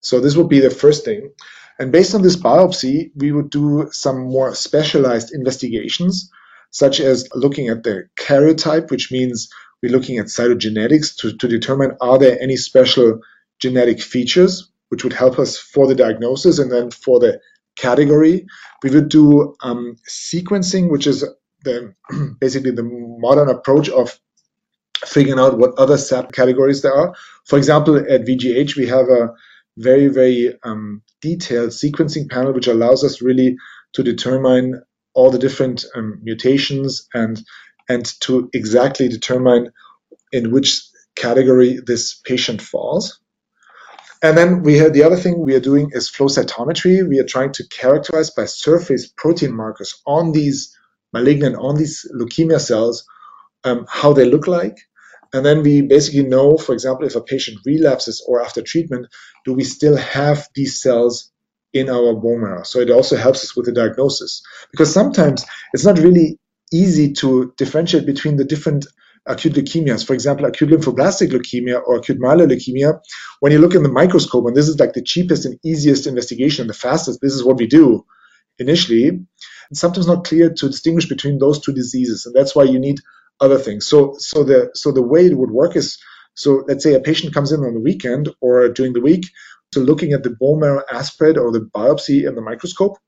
So 0.00 0.20
this 0.20 0.36
would 0.36 0.48
be 0.48 0.60
the 0.60 0.70
first 0.70 1.04
thing. 1.04 1.32
And 1.78 1.92
based 1.92 2.14
on 2.14 2.22
this 2.22 2.36
biopsy, 2.36 3.10
we 3.16 3.32
would 3.32 3.50
do 3.50 3.88
some 3.90 4.28
more 4.28 4.54
specialized 4.54 5.32
investigations, 5.32 6.30
such 6.70 7.00
as 7.00 7.28
looking 7.34 7.68
at 7.68 7.82
the 7.82 8.08
karyotype, 8.18 8.90
which 8.90 9.10
means 9.10 9.48
we're 9.82 9.92
looking 9.92 10.18
at 10.18 10.26
cytogenetics 10.26 11.16
to, 11.18 11.36
to 11.36 11.48
determine 11.48 11.96
are 12.00 12.18
there 12.18 12.40
any 12.40 12.56
special 12.56 13.20
genetic 13.58 14.00
features 14.00 14.70
which 14.90 15.04
would 15.04 15.12
help 15.12 15.38
us 15.38 15.56
for 15.56 15.86
the 15.86 15.94
diagnosis 15.94 16.58
and 16.58 16.70
then 16.70 16.90
for 16.90 17.20
the 17.20 17.40
category. 17.76 18.46
We 18.82 18.90
would 18.90 19.08
do 19.08 19.54
um, 19.62 19.96
sequencing, 20.08 20.90
which 20.90 21.06
is 21.06 21.24
the, 21.64 21.94
basically 22.40 22.72
the 22.72 22.82
modern 22.82 23.48
approach 23.48 23.88
of 23.88 24.18
figuring 25.06 25.40
out 25.40 25.58
what 25.58 25.78
other 25.78 25.96
subcategories 25.96 26.82
there 26.82 26.94
are. 26.94 27.14
For 27.46 27.58
example, 27.58 27.96
at 27.96 28.22
VGH, 28.26 28.76
we 28.76 28.86
have 28.88 29.08
a 29.08 29.30
very, 29.78 30.08
very 30.08 30.54
um, 30.62 31.02
detailed 31.20 31.70
sequencing 31.70 32.30
panel, 32.30 32.52
which 32.52 32.66
allows 32.66 33.04
us 33.04 33.22
really 33.22 33.56
to 33.94 34.02
determine 34.02 34.82
all 35.14 35.30
the 35.30 35.38
different 35.38 35.84
um, 35.94 36.20
mutations 36.22 37.08
and 37.14 37.42
and 37.88 38.06
to 38.20 38.48
exactly 38.54 39.08
determine 39.08 39.72
in 40.32 40.52
which 40.52 40.82
category 41.16 41.80
this 41.84 42.14
patient 42.14 42.62
falls. 42.62 43.20
And 44.22 44.36
then 44.36 44.62
we 44.62 44.78
have 44.78 44.92
the 44.92 45.04
other 45.04 45.16
thing 45.16 45.38
we 45.40 45.54
are 45.54 45.60
doing 45.60 45.90
is 45.92 46.10
flow 46.10 46.26
cytometry. 46.28 47.08
We 47.08 47.20
are 47.20 47.24
trying 47.24 47.52
to 47.54 47.68
characterize 47.68 48.30
by 48.30 48.44
surface 48.44 49.08
protein 49.08 49.54
markers 49.54 50.00
on 50.06 50.32
these 50.32 50.76
malignant, 51.12 51.56
on 51.56 51.76
these 51.76 52.06
leukemia 52.14 52.60
cells, 52.60 53.04
um, 53.64 53.86
how 53.88 54.12
they 54.12 54.26
look 54.26 54.46
like. 54.46 54.76
And 55.32 55.46
then 55.46 55.62
we 55.62 55.82
basically 55.82 56.24
know, 56.24 56.56
for 56.56 56.72
example, 56.72 57.06
if 57.06 57.14
a 57.14 57.20
patient 57.20 57.58
relapses 57.64 58.24
or 58.26 58.42
after 58.42 58.62
treatment, 58.62 59.06
do 59.44 59.54
we 59.54 59.64
still 59.64 59.96
have 59.96 60.48
these 60.54 60.82
cells 60.82 61.30
in 61.72 61.88
our 61.88 62.14
bone 62.14 62.40
marrow? 62.40 62.64
So 62.64 62.80
it 62.80 62.90
also 62.90 63.16
helps 63.16 63.44
us 63.44 63.56
with 63.56 63.66
the 63.66 63.72
diagnosis. 63.72 64.42
Because 64.72 64.92
sometimes 64.92 65.44
it's 65.72 65.84
not 65.84 65.98
really 65.98 66.38
easy 66.72 67.12
to 67.12 67.52
differentiate 67.56 68.06
between 68.06 68.36
the 68.36 68.44
different 68.44 68.86
acute 69.26 69.54
leukemias, 69.54 70.04
for 70.04 70.14
example, 70.14 70.46
acute 70.46 70.70
lymphoblastic 70.70 71.30
leukemia 71.30 71.80
or 71.86 71.96
acute 71.96 72.18
myeloid 72.18 72.50
leukemia, 72.50 73.00
when 73.40 73.52
you 73.52 73.58
look 73.58 73.74
in 73.74 73.82
the 73.82 73.88
microscope, 73.88 74.46
and 74.46 74.56
this 74.56 74.68
is 74.68 74.80
like 74.80 74.94
the 74.94 75.02
cheapest 75.02 75.44
and 75.44 75.58
easiest 75.64 76.06
investigation, 76.06 76.62
and 76.62 76.70
the 76.70 76.74
fastest, 76.74 77.20
this 77.20 77.34
is 77.34 77.44
what 77.44 77.58
we 77.58 77.66
do 77.66 78.04
initially, 78.58 79.20
it's 79.70 79.80
sometimes 79.80 80.06
not 80.06 80.24
clear 80.24 80.50
to 80.50 80.68
distinguish 80.68 81.08
between 81.08 81.38
those 81.38 81.60
two 81.60 81.72
diseases, 81.72 82.26
and 82.26 82.34
that's 82.34 82.56
why 82.56 82.64
you 82.64 82.78
need 82.78 82.98
other 83.40 83.58
things. 83.58 83.86
So, 83.86 84.14
so 84.18 84.44
the 84.44 84.70
so 84.74 84.92
the 84.92 85.02
way 85.02 85.26
it 85.26 85.36
would 85.36 85.50
work 85.50 85.76
is, 85.76 85.98
so 86.34 86.64
let's 86.68 86.84
say 86.84 86.94
a 86.94 87.00
patient 87.00 87.34
comes 87.34 87.52
in 87.52 87.60
on 87.60 87.74
the 87.74 87.80
weekend 87.80 88.28
or 88.40 88.68
during 88.68 88.92
the 88.92 89.00
week, 89.00 89.26
so 89.72 89.80
looking 89.80 90.12
at 90.12 90.22
the 90.22 90.30
bone 90.30 90.60
marrow 90.60 90.82
aspirate 90.90 91.38
or 91.38 91.52
the 91.52 91.60
biopsy 91.60 92.26
in 92.26 92.34
the 92.34 92.40
microscope, 92.40 92.98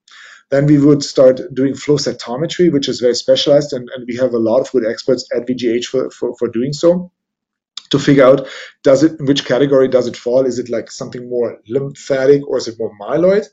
then 0.50 0.66
we 0.66 0.78
would 0.78 1.02
start 1.02 1.40
doing 1.54 1.74
flow 1.74 1.96
cytometry, 1.96 2.72
which 2.72 2.88
is 2.88 3.00
very 3.00 3.14
specialized, 3.14 3.72
and, 3.72 3.88
and 3.94 4.04
we 4.06 4.16
have 4.16 4.32
a 4.32 4.38
lot 4.38 4.60
of 4.60 4.70
good 4.70 4.86
experts 4.86 5.28
at 5.34 5.46
VGH 5.46 5.86
for, 5.86 6.10
for, 6.10 6.36
for 6.36 6.48
doing 6.48 6.72
so 6.72 7.10
to 7.90 7.98
figure 7.98 8.24
out 8.24 8.48
does 8.82 9.02
it 9.02 9.20
which 9.20 9.44
category 9.44 9.88
does 9.88 10.06
it 10.06 10.16
fall? 10.16 10.46
Is 10.46 10.58
it 10.58 10.70
like 10.70 10.90
something 10.90 11.28
more 11.28 11.58
lymphatic 11.68 12.46
or 12.48 12.58
is 12.58 12.68
it 12.68 12.78
more 12.78 12.92
myeloid? 13.00 13.46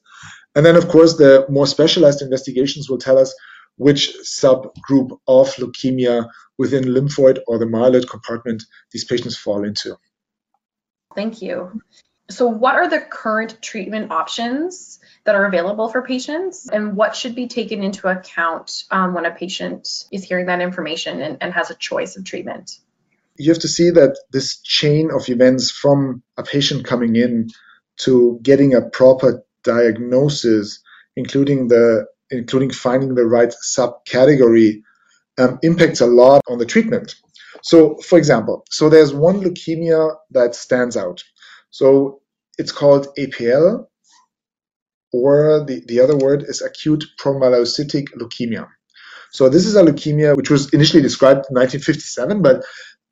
And 0.56 0.66
then 0.66 0.76
of 0.76 0.88
course 0.88 1.18
the 1.18 1.46
more 1.50 1.68
specialized 1.68 2.22
investigations 2.22 2.90
will 2.90 2.98
tell 2.98 3.18
us 3.18 3.36
which 3.80 4.14
subgroup 4.24 5.18
of 5.26 5.48
leukemia 5.56 6.30
within 6.58 6.84
lymphoid 6.84 7.40
or 7.48 7.58
the 7.58 7.66
myeloid 7.66 8.10
compartment 8.10 8.62
these 8.92 9.06
patients 9.06 9.38
fall 9.38 9.64
into. 9.64 9.96
Thank 11.16 11.42
you. 11.42 11.82
So, 12.30 12.48
what 12.48 12.76
are 12.76 12.90
the 12.90 13.00
current 13.00 13.62
treatment 13.62 14.12
options 14.12 15.00
that 15.24 15.36
are 15.36 15.46
available 15.46 15.88
for 15.88 16.02
patients, 16.04 16.70
and 16.70 16.96
what 16.96 17.16
should 17.16 17.36
be 17.36 17.48
taken 17.48 17.82
into 17.82 18.08
account 18.08 18.84
um, 18.92 19.14
when 19.14 19.26
a 19.26 19.32
patient 19.32 19.88
is 20.12 20.26
hearing 20.26 20.48
that 20.48 20.62
information 20.62 21.22
and, 21.22 21.38
and 21.42 21.54
has 21.54 21.72
a 21.72 21.76
choice 21.76 22.18
of 22.18 22.26
treatment? 22.26 22.80
You 23.38 23.52
have 23.54 23.62
to 23.62 23.70
see 23.70 23.92
that 23.92 24.20
this 24.32 24.60
chain 24.60 25.10
of 25.10 25.30
events 25.30 25.72
from 25.72 26.22
a 26.38 26.44
patient 26.44 26.86
coming 26.86 27.16
in 27.16 27.48
to 28.00 28.40
getting 28.44 28.76
a 28.76 28.82
proper 28.82 29.44
diagnosis, 29.64 30.82
including 31.16 31.70
the 31.70 32.06
including 32.32 32.72
finding 32.72 33.16
the 33.16 33.26
right 33.26 33.54
subcategory, 33.64 34.82
um, 35.38 35.60
impacts 35.64 36.02
a 36.02 36.06
lot 36.06 36.42
on 36.48 36.58
the 36.58 36.66
treatment. 36.66 37.16
So, 37.64 37.98
for 37.98 38.18
example, 38.18 38.66
so 38.70 38.90
there's 38.90 39.14
one 39.14 39.42
leukemia 39.42 40.16
that 40.32 40.56
stands 40.56 40.96
out. 40.96 41.24
So 41.72 42.22
it's 42.58 42.72
called 42.72 43.08
APL, 43.18 43.88
or 45.12 45.64
the, 45.66 45.82
the 45.88 46.00
other 46.02 46.16
word 46.16 46.44
is 46.44 46.62
acute 46.62 47.04
promyelocytic 47.20 48.10
leukemia. 48.20 48.68
So 49.32 49.50
this 49.50 49.66
is 49.66 49.76
a 49.76 49.84
leukemia 49.84 50.36
which 50.36 50.50
was 50.50 50.74
initially 50.74 51.02
described 51.02 51.46
in 51.50 51.56
1957, 51.56 52.42
but 52.42 52.64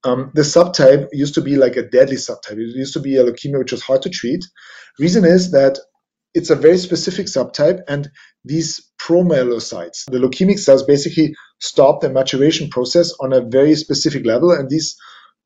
um, 0.04 0.32
the 0.34 0.42
subtype 0.42 1.08
used 1.12 1.36
to 1.36 1.42
be 1.42 1.56
like 1.56 1.76
a 1.76 1.88
deadly 1.88 2.16
subtype. 2.16 2.54
It 2.54 2.76
used 2.76 2.94
to 2.94 3.00
be 3.00 3.18
a 3.18 3.24
leukemia 3.24 3.60
which 3.60 3.72
was 3.72 3.82
hard 3.82 4.02
to 4.04 4.10
treat. 4.10 4.44
Reason 5.00 5.26
is 5.26 5.52
that 5.52 5.80
it's 6.38 6.52
a 6.52 6.56
very 6.56 6.78
specific 6.78 7.26
subtype, 7.26 7.82
and 7.88 8.10
these 8.46 8.92
promyelocytes, 9.02 10.06
the 10.06 10.20
leukemic 10.20 10.60
cells, 10.60 10.84
basically 10.84 11.36
stop 11.60 12.02
the 12.02 12.10
maturation 12.10 12.70
process 12.70 13.12
on 13.20 13.34
a 13.34 13.42
very 13.42 13.76
specific 13.76 14.24
level, 14.26 14.52
and 14.52 14.70
these 14.70 14.96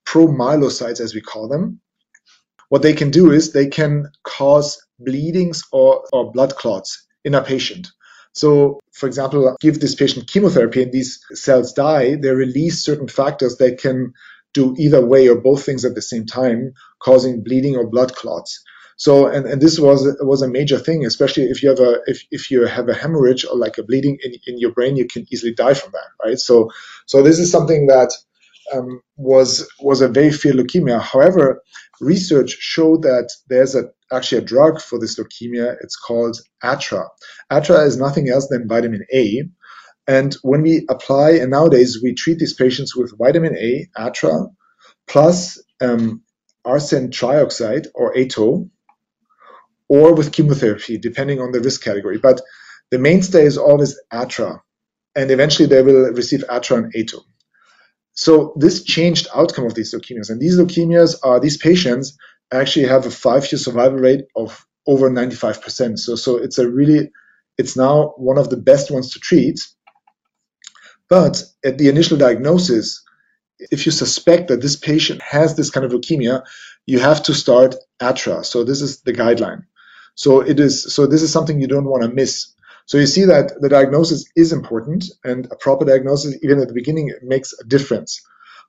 promyelocytes, 0.05 0.99
as 0.99 1.15
we 1.15 1.21
call 1.21 1.47
them, 1.47 1.79
what 2.67 2.81
they 2.81 2.93
can 2.93 3.09
do 3.09 3.31
is 3.31 3.51
they 3.51 3.67
can 3.67 4.05
cause 4.23 4.85
bleedings 4.99 5.63
or, 5.71 6.03
or 6.11 6.31
blood 6.31 6.55
clots 6.55 7.07
in 7.23 7.35
a 7.35 7.43
patient. 7.43 7.87
So, 8.33 8.79
for 8.93 9.07
example, 9.07 9.55
give 9.61 9.79
this 9.79 9.95
patient 9.95 10.27
chemotherapy 10.27 10.83
and 10.83 10.91
these 10.91 11.19
cells 11.33 11.73
die, 11.73 12.15
they 12.15 12.29
release 12.29 12.83
certain 12.83 13.07
factors 13.07 13.57
that 13.57 13.79
can 13.79 14.13
do 14.53 14.75
either 14.77 15.05
way 15.05 15.29
or 15.29 15.35
both 15.35 15.65
things 15.65 15.85
at 15.85 15.95
the 15.95 16.01
same 16.01 16.25
time, 16.25 16.73
causing 16.99 17.43
bleeding 17.43 17.77
or 17.77 17.89
blood 17.89 18.13
clots. 18.13 18.61
So, 19.01 19.25
and, 19.25 19.47
and 19.47 19.59
this 19.59 19.79
was 19.79 20.15
was 20.19 20.43
a 20.43 20.47
major 20.47 20.77
thing, 20.77 21.03
especially 21.07 21.45
if 21.45 21.63
you 21.63 21.69
have 21.69 21.79
a 21.79 22.01
if, 22.05 22.23
if 22.29 22.51
you 22.51 22.67
have 22.67 22.87
a 22.87 22.93
hemorrhage 22.93 23.43
or 23.43 23.57
like 23.57 23.79
a 23.79 23.83
bleeding 23.83 24.19
in, 24.21 24.33
in 24.45 24.59
your 24.59 24.73
brain, 24.73 24.95
you 24.95 25.07
can 25.07 25.25
easily 25.31 25.55
die 25.55 25.73
from 25.73 25.91
that, 25.93 26.09
right? 26.23 26.37
So, 26.37 26.69
so 27.07 27.23
this 27.23 27.39
is 27.39 27.49
something 27.51 27.87
that 27.87 28.11
um, 28.71 29.01
was 29.17 29.67
was 29.79 30.01
a 30.01 30.07
very 30.07 30.31
fear 30.31 30.53
leukemia. 30.53 31.01
However, 31.01 31.63
research 31.99 32.51
showed 32.59 33.01
that 33.01 33.31
there's 33.49 33.73
a, 33.73 33.85
actually 34.13 34.43
a 34.43 34.45
drug 34.45 34.79
for 34.79 34.99
this 34.99 35.17
leukemia. 35.19 35.77
It's 35.81 35.95
called 35.95 36.37
Atra. 36.61 37.05
Atra 37.49 37.79
is 37.85 37.97
nothing 37.97 38.29
else 38.29 38.49
than 38.49 38.67
vitamin 38.67 39.03
A. 39.11 39.49
And 40.05 40.35
when 40.43 40.61
we 40.61 40.85
apply, 40.91 41.31
and 41.41 41.49
nowadays 41.49 41.99
we 42.03 42.13
treat 42.13 42.37
these 42.37 42.53
patients 42.53 42.95
with 42.95 43.17
vitamin 43.17 43.57
A, 43.57 43.87
Atra, 43.97 44.45
plus 45.07 45.59
um, 45.81 46.21
arsenic 46.63 47.09
trioxide 47.09 47.87
or 47.95 48.15
ATO, 48.15 48.69
or 49.91 50.15
with 50.15 50.31
chemotherapy, 50.31 50.97
depending 50.97 51.41
on 51.41 51.51
the 51.51 51.59
risk 51.59 51.83
category. 51.83 52.17
But 52.17 52.39
the 52.91 52.97
mainstay 52.97 53.43
is 53.43 53.57
always 53.57 53.99
Atra, 54.09 54.61
and 55.17 55.29
eventually 55.29 55.67
they 55.67 55.81
will 55.81 56.13
receive 56.13 56.45
Atra 56.49 56.77
and 56.77 56.95
ATO. 56.95 57.19
So 58.13 58.53
this 58.55 58.83
changed 58.83 59.27
outcome 59.35 59.65
of 59.65 59.75
these 59.75 59.93
leukemias. 59.93 60.29
And 60.29 60.39
these 60.39 60.57
leukemias 60.57 61.17
are 61.23 61.41
these 61.41 61.57
patients 61.57 62.17
actually 62.53 62.85
have 62.85 63.05
a 63.05 63.11
five-year 63.11 63.59
survival 63.59 63.99
rate 63.99 64.21
of 64.33 64.65
over 64.87 65.09
95%. 65.09 65.99
So 65.99 66.15
so 66.15 66.37
it's 66.37 66.57
a 66.57 66.69
really 66.69 67.11
it's 67.57 67.75
now 67.75 68.13
one 68.15 68.37
of 68.37 68.49
the 68.49 68.61
best 68.71 68.91
ones 68.91 69.11
to 69.11 69.19
treat. 69.19 69.59
But 71.09 71.43
at 71.65 71.77
the 71.77 71.89
initial 71.89 72.17
diagnosis, 72.17 73.03
if 73.59 73.85
you 73.85 73.91
suspect 73.91 74.47
that 74.47 74.61
this 74.61 74.77
patient 74.77 75.21
has 75.21 75.55
this 75.55 75.69
kind 75.69 75.85
of 75.85 75.91
leukemia, 75.91 76.43
you 76.85 76.99
have 76.99 77.23
to 77.23 77.33
start 77.33 77.75
ATRA. 77.99 78.45
So 78.45 78.63
this 78.63 78.81
is 78.81 79.01
the 79.01 79.13
guideline. 79.13 79.65
So 80.15 80.41
it 80.41 80.59
is 80.59 80.93
so 80.93 81.07
this 81.07 81.21
is 81.21 81.31
something 81.31 81.59
you 81.59 81.67
don't 81.67 81.89
want 81.89 82.03
to 82.03 82.09
miss. 82.09 82.53
So 82.85 82.97
you 82.97 83.05
see 83.05 83.25
that 83.25 83.53
the 83.61 83.69
diagnosis 83.69 84.25
is 84.35 84.51
important 84.51 85.05
and 85.23 85.47
a 85.51 85.55
proper 85.55 85.85
diagnosis, 85.85 86.37
even 86.43 86.59
at 86.59 86.67
the 86.67 86.73
beginning, 86.73 87.13
makes 87.23 87.53
a 87.53 87.63
difference. 87.63 88.21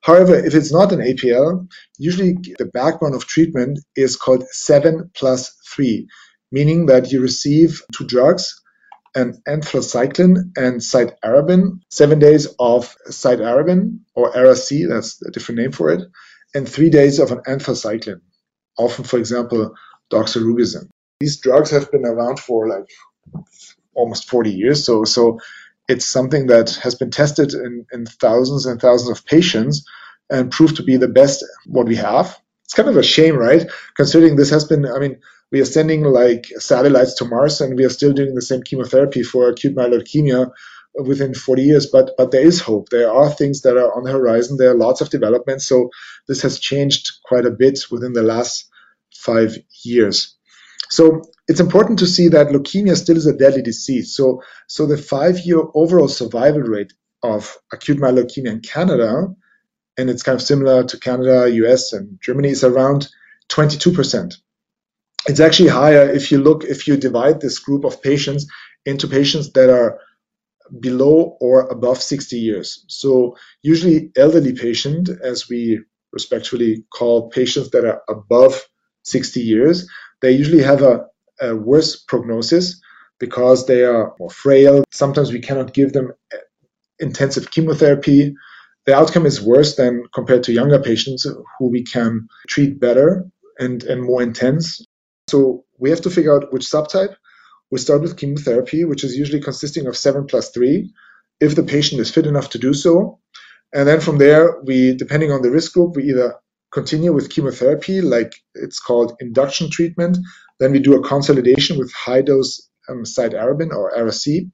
However, 0.02 0.34
if 0.34 0.54
it's 0.54 0.72
not 0.72 0.92
an 0.92 1.00
APL, 1.00 1.68
usually 1.98 2.36
the 2.58 2.66
backbone 2.66 3.14
of 3.14 3.24
treatment 3.24 3.78
is 3.96 4.16
called 4.16 4.44
7 4.48 5.10
plus 5.14 5.54
3, 5.74 6.08
meaning 6.50 6.86
that 6.86 7.12
you 7.12 7.20
receive 7.20 7.82
two 7.92 8.04
drugs, 8.06 8.60
an 9.14 9.40
anthracycline 9.46 10.52
and 10.56 10.80
cytarabine, 10.80 11.80
seven 11.90 12.18
days 12.18 12.46
of 12.58 12.96
cytarabine 13.08 14.00
or 14.14 14.36
Ara-C, 14.36 14.86
that's 14.86 15.22
a 15.22 15.30
different 15.30 15.60
name 15.60 15.72
for 15.72 15.90
it, 15.90 16.02
and 16.54 16.68
three 16.68 16.90
days 16.90 17.18
of 17.18 17.30
an 17.30 17.38
anthracycline, 17.46 18.20
often, 18.76 19.04
for 19.04 19.18
example, 19.18 19.74
doxorubicin. 20.10 20.88
These 21.22 21.36
drugs 21.38 21.70
have 21.70 21.88
been 21.92 22.04
around 22.04 22.40
for 22.40 22.68
like 22.68 22.88
almost 23.94 24.28
40 24.28 24.50
years. 24.50 24.84
So, 24.84 25.04
so 25.04 25.38
it's 25.88 26.08
something 26.08 26.48
that 26.48 26.70
has 26.82 26.96
been 26.96 27.12
tested 27.12 27.54
in, 27.54 27.86
in 27.92 28.06
thousands 28.06 28.66
and 28.66 28.80
thousands 28.80 29.16
of 29.16 29.24
patients 29.24 29.88
and 30.28 30.50
proved 30.50 30.76
to 30.78 30.82
be 30.82 30.96
the 30.96 31.14
best 31.20 31.44
what 31.66 31.86
we 31.86 31.94
have. 31.94 32.36
It's 32.64 32.74
kind 32.74 32.88
of 32.88 32.96
a 32.96 33.04
shame, 33.04 33.36
right? 33.36 33.70
Considering 33.94 34.34
this 34.34 34.50
has 34.50 34.64
been, 34.64 34.84
I 34.84 34.98
mean, 34.98 35.20
we 35.52 35.60
are 35.60 35.64
sending 35.76 36.02
like 36.02 36.46
satellites 36.58 37.14
to 37.16 37.24
Mars 37.24 37.60
and 37.60 37.76
we 37.76 37.84
are 37.84 37.96
still 37.98 38.12
doing 38.12 38.34
the 38.34 38.42
same 38.42 38.62
chemotherapy 38.62 39.22
for 39.22 39.48
acute 39.48 39.76
myeloid 39.76 40.02
leukemia 40.02 40.50
within 41.06 41.34
40 41.34 41.62
years. 41.62 41.86
But 41.86 42.10
but 42.18 42.32
there 42.32 42.46
is 42.52 42.60
hope. 42.60 42.88
There 42.88 43.12
are 43.12 43.30
things 43.30 43.60
that 43.62 43.76
are 43.76 43.94
on 43.96 44.02
the 44.02 44.10
horizon. 44.10 44.56
There 44.56 44.72
are 44.72 44.84
lots 44.86 45.00
of 45.00 45.10
developments. 45.10 45.66
So 45.66 45.90
this 46.26 46.42
has 46.42 46.58
changed 46.58 47.12
quite 47.24 47.46
a 47.46 47.50
bit 47.50 47.78
within 47.92 48.12
the 48.12 48.24
last 48.24 48.68
five 49.14 49.56
years. 49.84 50.36
So 50.92 51.22
it's 51.48 51.60
important 51.60 51.98
to 52.00 52.06
see 52.06 52.28
that 52.28 52.48
leukemia 52.48 52.96
still 52.96 53.16
is 53.16 53.26
a 53.26 53.36
deadly 53.36 53.62
disease. 53.62 54.14
So 54.14 54.42
so 54.68 54.84
the 54.84 54.98
five-year 54.98 55.62
overall 55.74 56.08
survival 56.08 56.60
rate 56.60 56.92
of 57.22 57.56
acute 57.72 57.98
myeloid 57.98 58.24
leukemia 58.24 58.52
in 58.52 58.60
Canada, 58.60 59.28
and 59.96 60.10
it's 60.10 60.22
kind 60.22 60.36
of 60.36 60.42
similar 60.42 60.84
to 60.84 60.98
Canada, 60.98 61.50
US, 61.50 61.94
and 61.94 62.18
Germany, 62.20 62.50
is 62.50 62.62
around 62.62 63.08
22%. 63.48 64.34
It's 65.28 65.40
actually 65.40 65.70
higher 65.70 66.10
if 66.10 66.30
you 66.30 66.38
look 66.38 66.64
if 66.64 66.86
you 66.86 66.98
divide 66.98 67.40
this 67.40 67.58
group 67.58 67.84
of 67.84 68.02
patients 68.02 68.46
into 68.84 69.08
patients 69.08 69.52
that 69.52 69.70
are 69.70 69.98
below 70.78 71.38
or 71.40 71.68
above 71.76 72.02
60 72.02 72.36
years. 72.36 72.84
So 72.88 73.36
usually 73.62 74.10
elderly 74.16 74.52
patient, 74.52 75.08
as 75.08 75.48
we 75.48 75.80
respectfully 76.12 76.84
call 76.90 77.30
patients 77.30 77.70
that 77.70 77.86
are 77.86 78.02
above 78.08 78.60
60 79.04 79.40
years, 79.40 79.88
they 80.22 80.32
usually 80.32 80.62
have 80.62 80.82
a, 80.82 81.06
a 81.40 81.54
worse 81.54 81.96
prognosis 81.96 82.80
because 83.18 83.66
they 83.66 83.84
are 83.84 84.14
more 84.18 84.30
frail. 84.30 84.84
Sometimes 84.92 85.32
we 85.32 85.40
cannot 85.40 85.74
give 85.74 85.92
them 85.92 86.12
uh, 86.32 86.38
intensive 86.98 87.50
chemotherapy. 87.50 88.34
The 88.86 88.94
outcome 88.94 89.26
is 89.26 89.42
worse 89.42 89.76
than 89.76 90.04
compared 90.14 90.44
to 90.44 90.52
younger 90.52 90.80
patients 90.80 91.24
who 91.24 91.70
we 91.70 91.84
can 91.84 92.28
treat 92.48 92.80
better 92.80 93.26
and, 93.58 93.82
and 93.84 94.02
more 94.02 94.22
intense. 94.22 94.84
So 95.28 95.64
we 95.78 95.90
have 95.90 96.00
to 96.02 96.10
figure 96.10 96.34
out 96.34 96.52
which 96.52 96.62
subtype 96.62 97.14
we 97.70 97.78
start 97.78 98.02
with 98.02 98.18
chemotherapy, 98.18 98.84
which 98.84 99.02
is 99.02 99.16
usually 99.16 99.40
consisting 99.40 99.86
of 99.86 99.96
7 99.96 100.26
plus 100.26 100.50
3, 100.50 100.92
if 101.40 101.56
the 101.56 101.62
patient 101.62 102.00
is 102.00 102.10
fit 102.10 102.26
enough 102.26 102.50
to 102.50 102.58
do 102.58 102.74
so. 102.74 103.18
And 103.72 103.88
then 103.88 104.00
from 104.00 104.18
there, 104.18 104.60
we, 104.62 104.94
depending 104.94 105.32
on 105.32 105.40
the 105.40 105.50
risk 105.50 105.72
group, 105.72 105.96
we 105.96 106.10
either 106.10 106.34
continue 106.72 107.12
with 107.12 107.30
chemotherapy, 107.30 108.00
like 108.00 108.32
it's 108.54 108.80
called 108.80 109.14
induction 109.20 109.70
treatment. 109.70 110.18
Then 110.58 110.72
we 110.72 110.80
do 110.80 110.94
a 110.94 111.06
consolidation 111.06 111.78
with 111.78 111.92
high 111.92 112.22
dose 112.22 112.68
um, 112.88 113.04
cytarabine 113.04 113.70
or 113.70 113.96
Ara-C. 113.96 114.48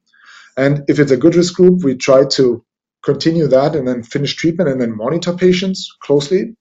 And 0.56 0.82
if 0.88 0.98
it's 0.98 1.12
a 1.12 1.16
good 1.16 1.36
risk 1.36 1.54
group, 1.54 1.84
we 1.84 1.96
try 1.96 2.24
to 2.32 2.64
continue 3.04 3.46
that 3.46 3.76
and 3.76 3.86
then 3.86 4.02
finish 4.02 4.34
treatment 4.34 4.68
and 4.68 4.80
then 4.80 4.96
monitor 4.96 5.32
patients 5.32 5.88
closely. 6.02 6.56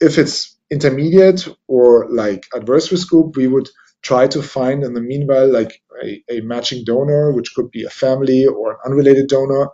If 0.00 0.18
it's 0.18 0.58
intermediate 0.70 1.48
or 1.68 2.08
like 2.10 2.46
adverse 2.54 2.92
risk 2.92 3.08
group, 3.08 3.36
we 3.36 3.46
would 3.46 3.68
try 4.02 4.26
to 4.26 4.42
find 4.42 4.82
in 4.82 4.94
the 4.94 5.00
meanwhile 5.00 5.50
like 5.50 5.80
a, 6.02 6.22
a 6.30 6.40
matching 6.40 6.84
donor, 6.84 7.32
which 7.32 7.54
could 7.54 7.70
be 7.70 7.84
a 7.84 7.90
family 7.90 8.46
or 8.46 8.72
an 8.72 8.78
unrelated 8.86 9.28
donor, 9.28 9.68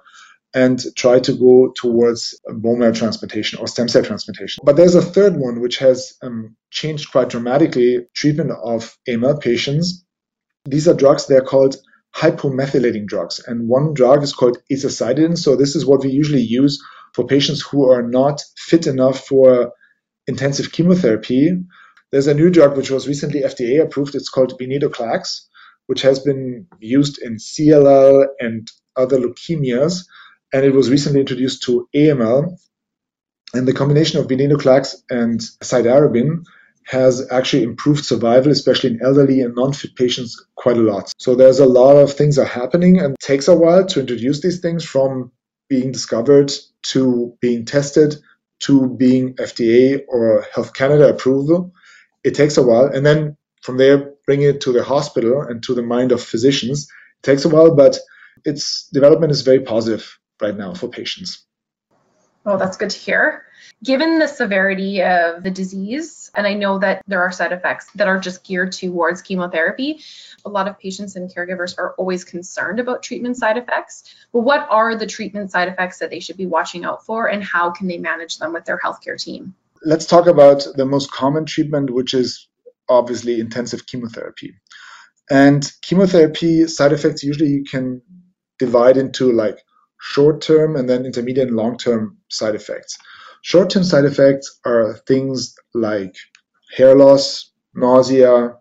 and 0.59 0.79
try 0.97 1.21
to 1.21 1.33
go 1.33 1.73
towards 1.77 2.41
bone 2.47 2.79
marrow 2.81 2.93
transplantation 2.93 3.59
or 3.61 3.67
stem 3.69 3.89
cell 3.89 4.03
transplantation. 4.03 4.63
But 4.65 4.77
there's 4.77 4.95
a 4.95 5.03
third 5.17 5.37
one 5.37 5.61
which 5.61 5.79
has 5.79 6.15
um, 6.23 6.57
changed 6.71 7.13
quite 7.13 7.29
dramatically 7.29 8.07
treatment 8.15 8.51
of 8.63 8.97
AML 9.09 9.41
patients. 9.41 10.05
These 10.65 10.89
are 10.89 10.95
drugs, 10.95 11.27
they're 11.27 11.51
called 11.53 11.77
hypomethylating 12.17 13.07
drugs. 13.07 13.41
And 13.47 13.69
one 13.69 13.95
drug 13.95 14.23
is 14.23 14.33
called 14.33 14.59
azacitidine. 14.73 15.37
So 15.39 15.57
this 15.57 15.77
is 15.77 15.87
what 15.87 16.03
we 16.03 16.11
usually 16.11 16.43
use 16.43 16.83
for 17.15 17.27
patients 17.27 17.63
who 17.63 17.91
are 17.91 18.03
not 18.03 18.43
fit 18.57 18.87
enough 18.87 19.27
for 19.27 19.73
intensive 20.27 20.73
chemotherapy 20.73 21.53
there's 22.11 22.27
a 22.27 22.35
new 22.35 22.51
drug 22.51 22.77
which 22.77 22.91
was 22.91 23.07
recently 23.07 23.43
FDA 23.43 23.83
approved. 23.83 24.15
It's 24.15 24.31
called 24.31 24.59
venetoclax, 24.59 25.43
which 25.87 26.03
has 26.03 26.21
been 26.21 26.67
used 26.81 27.21
in 27.21 27.37
CLL 27.37 28.27
and 28.41 28.71
other 28.97 29.19
leukemias, 29.19 30.05
and 30.53 30.65
it 30.65 30.75
was 30.75 30.91
recently 30.91 31.21
introduced 31.21 31.63
to 31.65 31.89
AML. 31.95 32.59
And 33.55 33.67
the 33.67 33.73
combination 33.73 34.21
of 34.21 34.27
venetoclax 34.27 34.97
and 35.09 35.41
cytarabine 35.41 36.45
has 36.85 37.31
actually 37.31 37.63
improved 37.63 38.05
survival, 38.05 38.53
especially 38.53 38.91
in 38.91 39.03
elderly 39.03 39.41
and 39.41 39.55
non-fit 39.55 39.95
patients, 39.97 40.45
quite 40.55 40.77
a 40.77 40.83
lot. 40.83 41.13
So 41.19 41.35
there's 41.35 41.61
a 41.61 41.67
lot 41.67 41.97
of 41.97 42.13
things 42.13 42.39
are 42.39 42.45
happening, 42.45 42.99
and 42.99 43.17
takes 43.21 43.49
a 43.49 43.57
while 43.57 43.87
to 43.87 44.01
introduce 44.01 44.41
these 44.41 44.61
things 44.61 44.85
from 44.85 45.33
being 45.69 45.93
discovered 45.93 46.53
to 46.83 47.37
being 47.41 47.65
tested 47.65 48.17
to 48.61 48.89
being 48.89 49.35
FDA 49.35 50.01
or 50.09 50.47
Health 50.55 50.75
Canada 50.75 51.09
approval 51.09 51.73
it 52.25 52.35
takes 52.35 52.57
a 52.57 52.63
while. 52.63 52.87
And 52.87 53.05
then 53.05 53.37
from 53.63 53.79
there, 53.79 54.13
bring 54.27 54.43
it 54.43 54.61
to 54.63 54.73
the 54.73 54.85
hospital 54.85 55.43
and 55.43 55.63
to 55.65 55.75
the 55.75 55.83
mind 55.83 56.13
of 56.13 56.23
physicians. 56.23 56.89
It 57.19 57.27
takes 57.27 57.45
a 57.45 57.49
while, 57.49 57.75
but 57.75 57.99
its 58.45 58.89
development 58.93 59.33
is 59.33 59.43
very 59.43 59.61
positive 59.61 60.19
right 60.41 60.57
now 60.57 60.75
for 60.75 60.89
patients. 60.89 61.45
Oh, 62.47 62.57
that's 62.57 62.77
good 62.77 62.91
to 62.91 62.99
hear. 62.99 63.45
Given 63.85 64.19
the 64.19 64.27
severity 64.27 65.03
of 65.03 65.43
the 65.43 65.51
disease, 65.51 66.31
and 66.35 66.47
I 66.47 66.55
know 66.55 66.79
that 66.79 67.03
there 67.07 67.21
are 67.21 67.31
side 67.31 67.53
effects 67.53 67.91
that 67.97 68.09
are 68.09 68.19
just 68.19 68.45
geared 68.45 68.73
towards 68.73 69.21
chemotherapy, 69.21 70.01
a 70.45 70.49
lot 70.49 70.69
of 70.69 70.79
patients 70.79 71.17
and 71.17 71.29
caregivers 71.29 71.77
are 71.77 71.95
always 71.95 72.25
concerned 72.25 72.81
about 72.81 73.03
treatment 73.03 73.37
side 73.37 73.59
effects. 73.59 74.15
But 74.33 74.41
what 74.41 74.67
are 74.71 74.95
the 74.95 75.07
treatment 75.07 75.51
side 75.51 75.69
effects 75.69 75.99
that 75.99 76.11
they 76.11 76.21
should 76.21 76.37
be 76.37 76.47
watching 76.47 76.85
out 76.85 77.05
for, 77.05 77.29
and 77.29 77.45
how 77.45 77.71
can 77.71 77.89
they 77.89 77.99
manage 77.99 78.39
them 78.39 78.53
with 78.53 78.65
their 78.65 78.79
healthcare 78.79 79.23
team? 79.23 79.55
let's 79.85 80.07
talk 80.07 80.27
about 80.27 80.67
the 80.77 80.85
most 80.85 81.11
common 81.11 81.45
treatment, 81.45 81.91
which 81.91 82.15
is 82.15 82.49
obviously 82.89 83.41
intensive 83.41 83.87
chemotherapy. 83.87 84.55
And 85.31 85.71
chemotherapy 85.83 86.67
side 86.67 86.93
effects 86.93 87.23
usually 87.23 87.51
you 87.51 87.65
can 87.65 88.03
divide 88.59 88.97
into 88.97 89.33
like 89.33 89.59
short 90.01 90.41
term 90.41 90.77
and 90.77 90.89
then 90.89 91.07
intermediate 91.07 91.49
and 91.49 91.57
long 91.57 91.77
term 91.77 92.19
side 92.29 92.55
effects. 92.55 92.97
Short 93.43 93.71
term 93.71 93.85
side 93.85 94.05
effects 94.05 94.59
are 94.65 94.95
things 95.07 95.55
like 95.75 96.17
hair 96.77 96.95
loss, 96.95 97.51
nausea, 97.75 98.55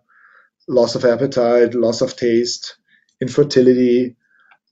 loss 0.68 0.94
of 0.94 1.04
appetite, 1.04 1.74
loss 1.74 2.00
of 2.00 2.16
taste, 2.16 2.76
infertility, 3.20 4.16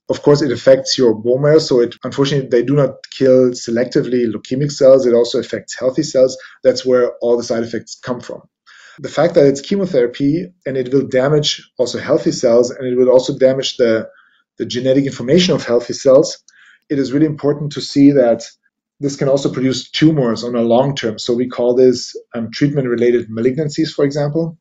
of 0.09 0.21
course, 0.21 0.41
it 0.41 0.51
affects 0.51 0.97
your 0.97 1.13
bone 1.13 1.41
marrow. 1.41 1.59
So 1.59 1.81
it, 1.81 1.95
unfortunately, 2.03 2.49
they 2.49 2.63
do 2.63 2.75
not 2.75 2.95
kill 3.11 3.51
selectively 3.51 4.31
leukemic 4.31 4.71
cells. 4.71 5.05
It 5.05 5.13
also 5.13 5.39
affects 5.39 5.77
healthy 5.77 6.03
cells. 6.03 6.37
That's 6.63 6.85
where 6.85 7.13
all 7.21 7.35
the 7.35 7.43
side 7.43 7.63
effects 7.63 7.95
come 7.95 8.21
from. 8.21 8.41
The 8.99 9.09
fact 9.09 9.35
that 9.35 9.45
it's 9.45 9.61
chemotherapy 9.61 10.47
and 10.65 10.77
it 10.77 10.91
will 10.93 11.07
damage 11.07 11.69
also 11.77 11.99
healthy 11.99 12.31
cells 12.31 12.71
and 12.71 12.87
it 12.87 12.95
will 12.95 13.09
also 13.09 13.37
damage 13.37 13.77
the, 13.77 14.09
the 14.57 14.65
genetic 14.65 15.05
information 15.05 15.53
of 15.53 15.65
healthy 15.65 15.93
cells, 15.93 16.43
it 16.89 16.99
is 16.99 17.11
really 17.11 17.25
important 17.25 17.73
to 17.73 17.81
see 17.81 18.11
that 18.11 18.43
this 18.99 19.15
can 19.15 19.29
also 19.29 19.51
produce 19.51 19.89
tumors 19.91 20.43
on 20.43 20.55
a 20.55 20.61
long 20.61 20.95
term. 20.95 21.19
So 21.19 21.33
we 21.33 21.47
call 21.47 21.75
this 21.75 22.15
um, 22.33 22.49
treatment 22.51 22.87
related 22.87 23.29
malignancies, 23.29 23.93
for 23.93 24.05
example. 24.05 24.57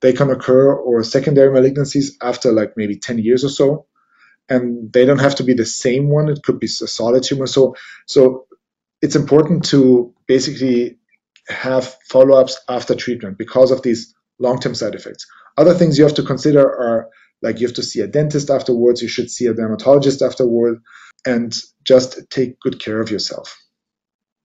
They 0.00 0.12
can 0.12 0.30
occur 0.30 0.74
or 0.74 1.02
secondary 1.02 1.48
malignancies 1.48 2.12
after 2.22 2.52
like 2.52 2.74
maybe 2.76 2.98
10 2.98 3.18
years 3.18 3.44
or 3.44 3.48
so 3.48 3.86
and 4.48 4.92
they 4.92 5.04
don't 5.04 5.20
have 5.20 5.36
to 5.36 5.44
be 5.44 5.54
the 5.54 5.66
same 5.66 6.08
one. 6.08 6.28
It 6.28 6.42
could 6.42 6.60
be 6.60 6.66
a 6.66 6.86
solid 6.86 7.22
tumor. 7.22 7.46
So, 7.46 7.76
so 8.06 8.46
it's 9.02 9.16
important 9.16 9.66
to 9.66 10.14
basically 10.26 10.98
have 11.48 11.96
follow-ups 12.08 12.60
after 12.68 12.94
treatment 12.94 13.38
because 13.38 13.70
of 13.70 13.82
these 13.82 14.14
long-term 14.38 14.74
side 14.74 14.94
effects. 14.94 15.26
Other 15.56 15.74
things 15.74 15.98
you 15.98 16.04
have 16.04 16.14
to 16.14 16.22
consider 16.22 16.60
are 16.60 17.08
like 17.42 17.60
you 17.60 17.66
have 17.66 17.76
to 17.76 17.82
see 17.82 18.00
a 18.00 18.06
dentist 18.06 18.50
afterwards, 18.50 19.02
you 19.02 19.08
should 19.08 19.30
see 19.30 19.46
a 19.46 19.54
dermatologist 19.54 20.22
afterward, 20.22 20.78
and 21.26 21.54
just 21.84 22.30
take 22.30 22.58
good 22.60 22.80
care 22.80 23.00
of 23.00 23.10
yourself. 23.10 23.56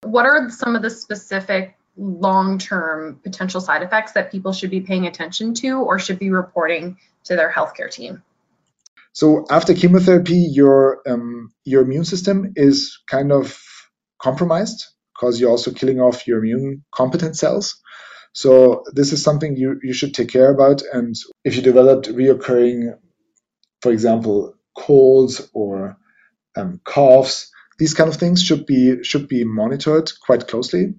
What 0.03 0.25
are 0.25 0.49
some 0.49 0.75
of 0.75 0.81
the 0.81 0.89
specific 0.89 1.77
long-term 1.95 3.19
potential 3.23 3.61
side 3.61 3.83
effects 3.83 4.13
that 4.13 4.31
people 4.31 4.53
should 4.53 4.71
be 4.71 4.81
paying 4.81 5.07
attention 5.07 5.53
to 5.53 5.79
or 5.79 5.99
should 5.99 6.19
be 6.19 6.31
reporting 6.31 6.97
to 7.25 7.35
their 7.35 7.51
healthcare 7.51 7.91
team? 7.91 8.23
So 9.13 9.45
after 9.49 9.73
chemotherapy, 9.73 10.47
your 10.51 11.01
um, 11.05 11.51
your 11.65 11.81
immune 11.81 12.05
system 12.05 12.53
is 12.55 12.99
kind 13.07 13.31
of 13.31 13.61
compromised 14.21 14.85
because 15.13 15.39
you're 15.39 15.49
also 15.49 15.71
killing 15.71 15.99
off 15.99 16.27
your 16.27 16.39
immune 16.39 16.83
competent 16.91 17.35
cells. 17.35 17.81
So 18.33 18.83
this 18.93 19.11
is 19.11 19.23
something 19.23 19.57
you, 19.57 19.79
you 19.83 19.93
should 19.93 20.13
take 20.13 20.29
care 20.29 20.51
about. 20.51 20.81
And 20.93 21.15
if 21.43 21.55
you 21.55 21.61
developed 21.61 22.07
reoccurring, 22.07 22.97
for 23.81 23.91
example, 23.91 24.55
colds 24.77 25.49
or 25.53 25.97
um, 26.55 26.79
coughs, 26.83 27.51
these 27.77 27.93
kind 27.93 28.09
of 28.09 28.17
things 28.17 28.43
should 28.43 28.65
be 28.65 29.03
should 29.03 29.27
be 29.27 29.43
monitored 29.43 30.11
quite 30.25 30.47
closely 30.47 30.93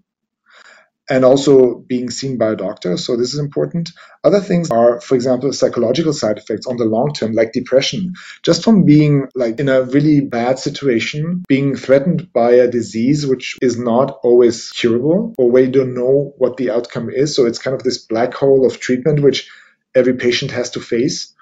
and 1.10 1.24
also 1.24 1.74
being 1.74 2.10
seen 2.10 2.38
by 2.38 2.52
a 2.52 2.56
doctor. 2.56 2.96
So 2.96 3.16
this 3.16 3.34
is 3.34 3.40
important. 3.40 3.90
Other 4.24 4.40
things 4.40 4.70
are, 4.70 5.00
for 5.00 5.14
example, 5.14 5.52
psychological 5.52 6.12
side 6.12 6.38
effects 6.38 6.66
on 6.66 6.76
the 6.76 6.84
long 6.84 7.12
term, 7.12 7.32
like 7.32 7.52
depression. 7.52 8.14
Just 8.42 8.62
from 8.64 8.84
being 8.84 9.26
like 9.34 9.58
in 9.58 9.68
a 9.68 9.82
really 9.82 10.20
bad 10.20 10.58
situation, 10.58 11.44
being 11.48 11.76
threatened 11.76 12.32
by 12.32 12.52
a 12.52 12.70
disease 12.70 13.26
which 13.26 13.56
is 13.60 13.76
not 13.78 14.20
always 14.22 14.70
curable 14.70 15.34
or 15.38 15.50
where 15.50 15.64
you 15.64 15.70
don't 15.70 15.94
know 15.94 16.32
what 16.38 16.56
the 16.56 16.70
outcome 16.70 17.10
is. 17.10 17.34
So 17.34 17.46
it's 17.46 17.58
kind 17.58 17.74
of 17.74 17.82
this 17.82 17.98
black 17.98 18.32
hole 18.32 18.64
of 18.64 18.78
treatment, 18.78 19.20
which 19.20 19.50
every 19.94 20.14
patient 20.14 20.52
has 20.52 20.70
to 20.70 20.80
face. 20.80 21.34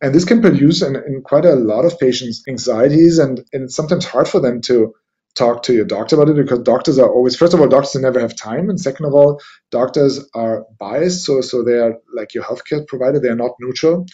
And 0.00 0.14
this 0.14 0.24
can 0.24 0.40
produce 0.40 0.82
in, 0.82 0.94
in 0.94 1.22
quite 1.22 1.44
a 1.44 1.54
lot 1.54 1.84
of 1.84 1.98
patients 1.98 2.42
anxieties 2.48 3.18
and, 3.18 3.38
and 3.52 3.64
it's 3.64 3.74
sometimes 3.74 4.04
hard 4.04 4.28
for 4.28 4.40
them 4.40 4.60
to 4.62 4.94
talk 5.34 5.62
to 5.64 5.72
your 5.72 5.84
doctor 5.84 6.16
about 6.16 6.28
it 6.28 6.36
because 6.36 6.60
doctors 6.60 6.98
are 6.98 7.08
always 7.08 7.36
first 7.36 7.54
of 7.54 7.60
all 7.60 7.68
doctors 7.68 8.00
never 8.00 8.20
have 8.20 8.36
time. 8.36 8.70
And 8.70 8.80
second 8.80 9.06
of 9.06 9.14
all 9.14 9.40
doctors 9.70 10.20
are 10.34 10.66
biased 10.78 11.24
so 11.24 11.40
so 11.40 11.62
they 11.62 11.78
are 11.78 11.94
like 12.14 12.34
your 12.34 12.44
healthcare 12.44 12.86
provider 12.86 13.20
they 13.20 13.28
are 13.28 13.36
not 13.36 13.52
neutral. 13.60 14.06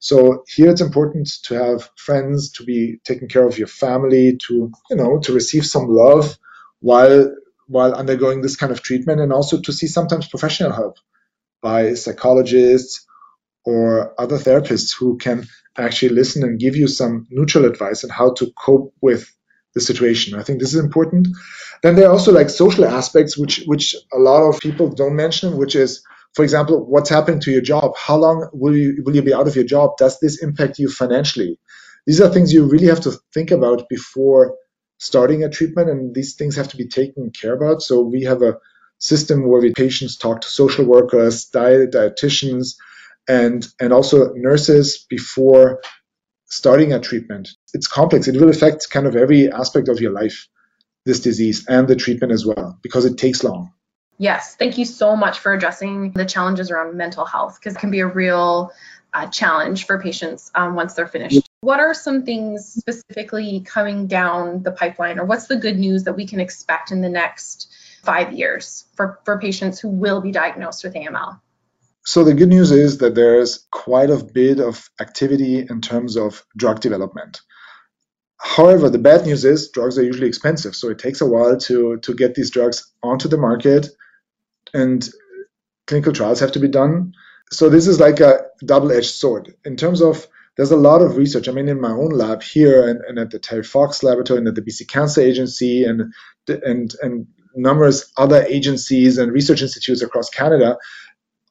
So 0.00 0.44
here 0.48 0.70
it's 0.70 0.80
important 0.80 1.28
to 1.44 1.54
have 1.54 1.90
friends 1.96 2.52
to 2.52 2.64
be 2.64 2.98
taking 3.04 3.28
care 3.28 3.46
of 3.46 3.58
your 3.58 3.66
family 3.66 4.38
to 4.48 4.70
you 4.90 4.96
know 4.96 5.18
to 5.20 5.32
receive 5.32 5.66
some 5.66 5.86
love 5.88 6.36
while 6.80 7.34
while 7.66 7.94
undergoing 7.94 8.40
this 8.40 8.56
kind 8.56 8.72
of 8.72 8.82
treatment 8.82 9.20
and 9.20 9.32
also 9.32 9.60
to 9.60 9.72
see 9.72 9.86
sometimes 9.86 10.28
professional 10.28 10.72
help 10.72 10.96
by 11.60 11.94
psychologists 11.94 13.06
or 13.64 14.18
other 14.20 14.38
therapists 14.38 14.94
who 14.98 15.18
can 15.18 15.46
actually 15.76 16.10
listen 16.10 16.42
and 16.42 16.58
give 16.58 16.76
you 16.76 16.88
some 16.88 17.26
neutral 17.30 17.64
advice 17.64 18.04
on 18.04 18.10
how 18.10 18.32
to 18.34 18.50
cope 18.56 18.94
with 19.00 19.30
the 19.74 19.80
situation. 19.80 20.38
I 20.38 20.42
think 20.42 20.58
this 20.60 20.74
is 20.74 20.80
important. 20.82 21.28
Then 21.82 21.94
there 21.94 22.08
are 22.08 22.12
also 22.12 22.32
like 22.32 22.50
social 22.50 22.84
aspects 22.84 23.38
which 23.38 23.62
which 23.66 23.94
a 24.12 24.18
lot 24.18 24.42
of 24.42 24.60
people 24.60 24.88
don't 24.90 25.16
mention, 25.16 25.56
which 25.56 25.76
is 25.76 26.02
for 26.34 26.42
example, 26.42 26.84
what's 26.86 27.10
happening 27.10 27.40
to 27.40 27.50
your 27.50 27.62
job? 27.62 27.94
How 27.96 28.16
long 28.16 28.48
will 28.52 28.76
you 28.76 29.02
will 29.04 29.14
you 29.14 29.22
be 29.22 29.34
out 29.34 29.48
of 29.48 29.56
your 29.56 29.64
job? 29.64 29.96
Does 29.98 30.18
this 30.20 30.42
impact 30.42 30.78
you 30.78 30.88
financially? 30.90 31.58
These 32.06 32.20
are 32.20 32.28
things 32.28 32.52
you 32.52 32.64
really 32.64 32.86
have 32.86 33.00
to 33.02 33.12
think 33.34 33.50
about 33.50 33.88
before 33.88 34.56
starting 34.98 35.44
a 35.44 35.50
treatment, 35.50 35.90
and 35.90 36.14
these 36.14 36.34
things 36.34 36.56
have 36.56 36.68
to 36.68 36.76
be 36.76 36.88
taken 36.88 37.30
care 37.30 37.54
about. 37.54 37.82
So 37.82 38.00
we 38.00 38.24
have 38.24 38.42
a 38.42 38.58
system 38.98 39.46
where 39.48 39.60
we 39.60 39.72
patients 39.72 40.16
talk 40.16 40.40
to 40.40 40.48
social 40.48 40.84
workers, 40.84 41.46
diet, 41.46 41.92
dietitians, 41.92 42.74
and 43.28 43.66
and 43.78 43.92
also 43.92 44.32
nurses 44.34 45.06
before 45.08 45.80
starting 46.46 46.92
a 46.92 46.98
treatment. 46.98 47.50
It's 47.74 47.86
complex. 47.86 48.26
It 48.26 48.40
will 48.40 48.48
affect 48.48 48.90
kind 48.90 49.06
of 49.06 49.14
every 49.14 49.52
aspect 49.52 49.88
of 49.88 50.00
your 50.00 50.12
life, 50.12 50.48
this 51.04 51.20
disease, 51.20 51.66
and 51.68 51.86
the 51.86 51.96
treatment 51.96 52.32
as 52.32 52.44
well, 52.44 52.78
because 52.82 53.04
it 53.04 53.18
takes 53.18 53.44
long. 53.44 53.72
Yes, 54.16 54.56
thank 54.56 54.78
you 54.78 54.84
so 54.84 55.14
much 55.14 55.38
for 55.38 55.52
addressing 55.52 56.12
the 56.12 56.24
challenges 56.24 56.72
around 56.72 56.96
mental 56.96 57.24
health 57.24 57.58
because 57.60 57.76
it 57.76 57.78
can 57.78 57.92
be 57.92 58.00
a 58.00 58.06
real 58.06 58.72
uh, 59.14 59.28
challenge 59.28 59.86
for 59.86 60.00
patients 60.00 60.50
um, 60.56 60.74
once 60.74 60.94
they're 60.94 61.06
finished. 61.06 61.48
What 61.60 61.78
are 61.80 61.94
some 61.94 62.24
things 62.24 62.66
specifically 62.66 63.60
coming 63.60 64.06
down 64.06 64.62
the 64.62 64.72
pipeline, 64.72 65.18
or 65.18 65.24
what's 65.24 65.46
the 65.46 65.56
good 65.56 65.78
news 65.78 66.04
that 66.04 66.14
we 66.14 66.26
can 66.26 66.40
expect 66.40 66.90
in 66.90 67.00
the 67.00 67.08
next 67.08 67.72
five 68.02 68.32
years 68.32 68.84
for, 68.94 69.20
for 69.24 69.38
patients 69.38 69.78
who 69.78 69.88
will 69.88 70.20
be 70.20 70.32
diagnosed 70.32 70.82
with 70.82 70.94
AML? 70.94 71.40
So 72.08 72.24
the 72.24 72.32
good 72.32 72.48
news 72.48 72.70
is 72.70 72.96
that 72.98 73.14
there's 73.14 73.66
quite 73.70 74.08
a 74.08 74.16
bit 74.16 74.60
of 74.60 74.88
activity 74.98 75.58
in 75.58 75.82
terms 75.82 76.16
of 76.16 76.42
drug 76.56 76.80
development. 76.80 77.42
However, 78.38 78.88
the 78.88 78.98
bad 78.98 79.26
news 79.26 79.44
is 79.44 79.68
drugs 79.68 79.98
are 79.98 80.02
usually 80.02 80.26
expensive, 80.26 80.74
so 80.74 80.88
it 80.88 80.98
takes 80.98 81.20
a 81.20 81.26
while 81.26 81.58
to 81.58 81.98
to 81.98 82.14
get 82.14 82.34
these 82.34 82.50
drugs 82.50 82.90
onto 83.02 83.28
the 83.28 83.36
market, 83.36 83.88
and 84.72 85.06
clinical 85.86 86.14
trials 86.14 86.40
have 86.40 86.52
to 86.52 86.58
be 86.58 86.68
done. 86.68 87.12
So 87.52 87.68
this 87.68 87.86
is 87.86 88.00
like 88.00 88.20
a 88.20 88.40
double-edged 88.64 89.14
sword 89.14 89.54
in 89.66 89.76
terms 89.76 90.00
of 90.00 90.26
there's 90.56 90.72
a 90.72 90.84
lot 90.88 91.02
of 91.02 91.18
research. 91.18 91.46
I 91.46 91.52
mean, 91.52 91.68
in 91.68 91.78
my 91.78 91.92
own 91.92 92.12
lab 92.12 92.42
here 92.42 92.88
and, 92.88 93.02
and 93.06 93.18
at 93.18 93.32
the 93.32 93.38
Terry 93.38 93.64
Fox 93.64 94.02
Laboratory 94.02 94.38
and 94.38 94.48
at 94.48 94.54
the 94.54 94.62
BC 94.62 94.88
Cancer 94.88 95.20
Agency 95.20 95.84
and 95.84 96.14
and 96.48 96.94
and 97.02 97.26
numerous 97.54 98.10
other 98.16 98.42
agencies 98.44 99.18
and 99.18 99.32
research 99.32 99.60
institutes 99.60 100.00
across 100.00 100.30
Canada, 100.30 100.78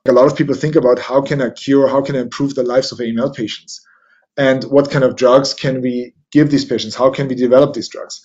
a 0.07 0.13
lot 0.13 0.25
of 0.25 0.37
people 0.37 0.55
think 0.55 0.75
about 0.75 0.99
how 0.99 1.21
can 1.21 1.41
I 1.41 1.49
cure, 1.49 1.87
how 1.87 2.01
can 2.01 2.15
I 2.15 2.19
improve 2.19 2.55
the 2.55 2.63
lives 2.63 2.91
of 2.91 2.99
AML 2.99 3.35
patients, 3.35 3.85
and 4.37 4.63
what 4.63 4.91
kind 4.91 5.03
of 5.03 5.15
drugs 5.15 5.53
can 5.53 5.81
we 5.81 6.13
give 6.31 6.51
these 6.51 6.65
patients? 6.65 6.95
How 6.95 7.09
can 7.09 7.27
we 7.27 7.35
develop 7.35 7.73
these 7.73 7.89
drugs? 7.89 8.21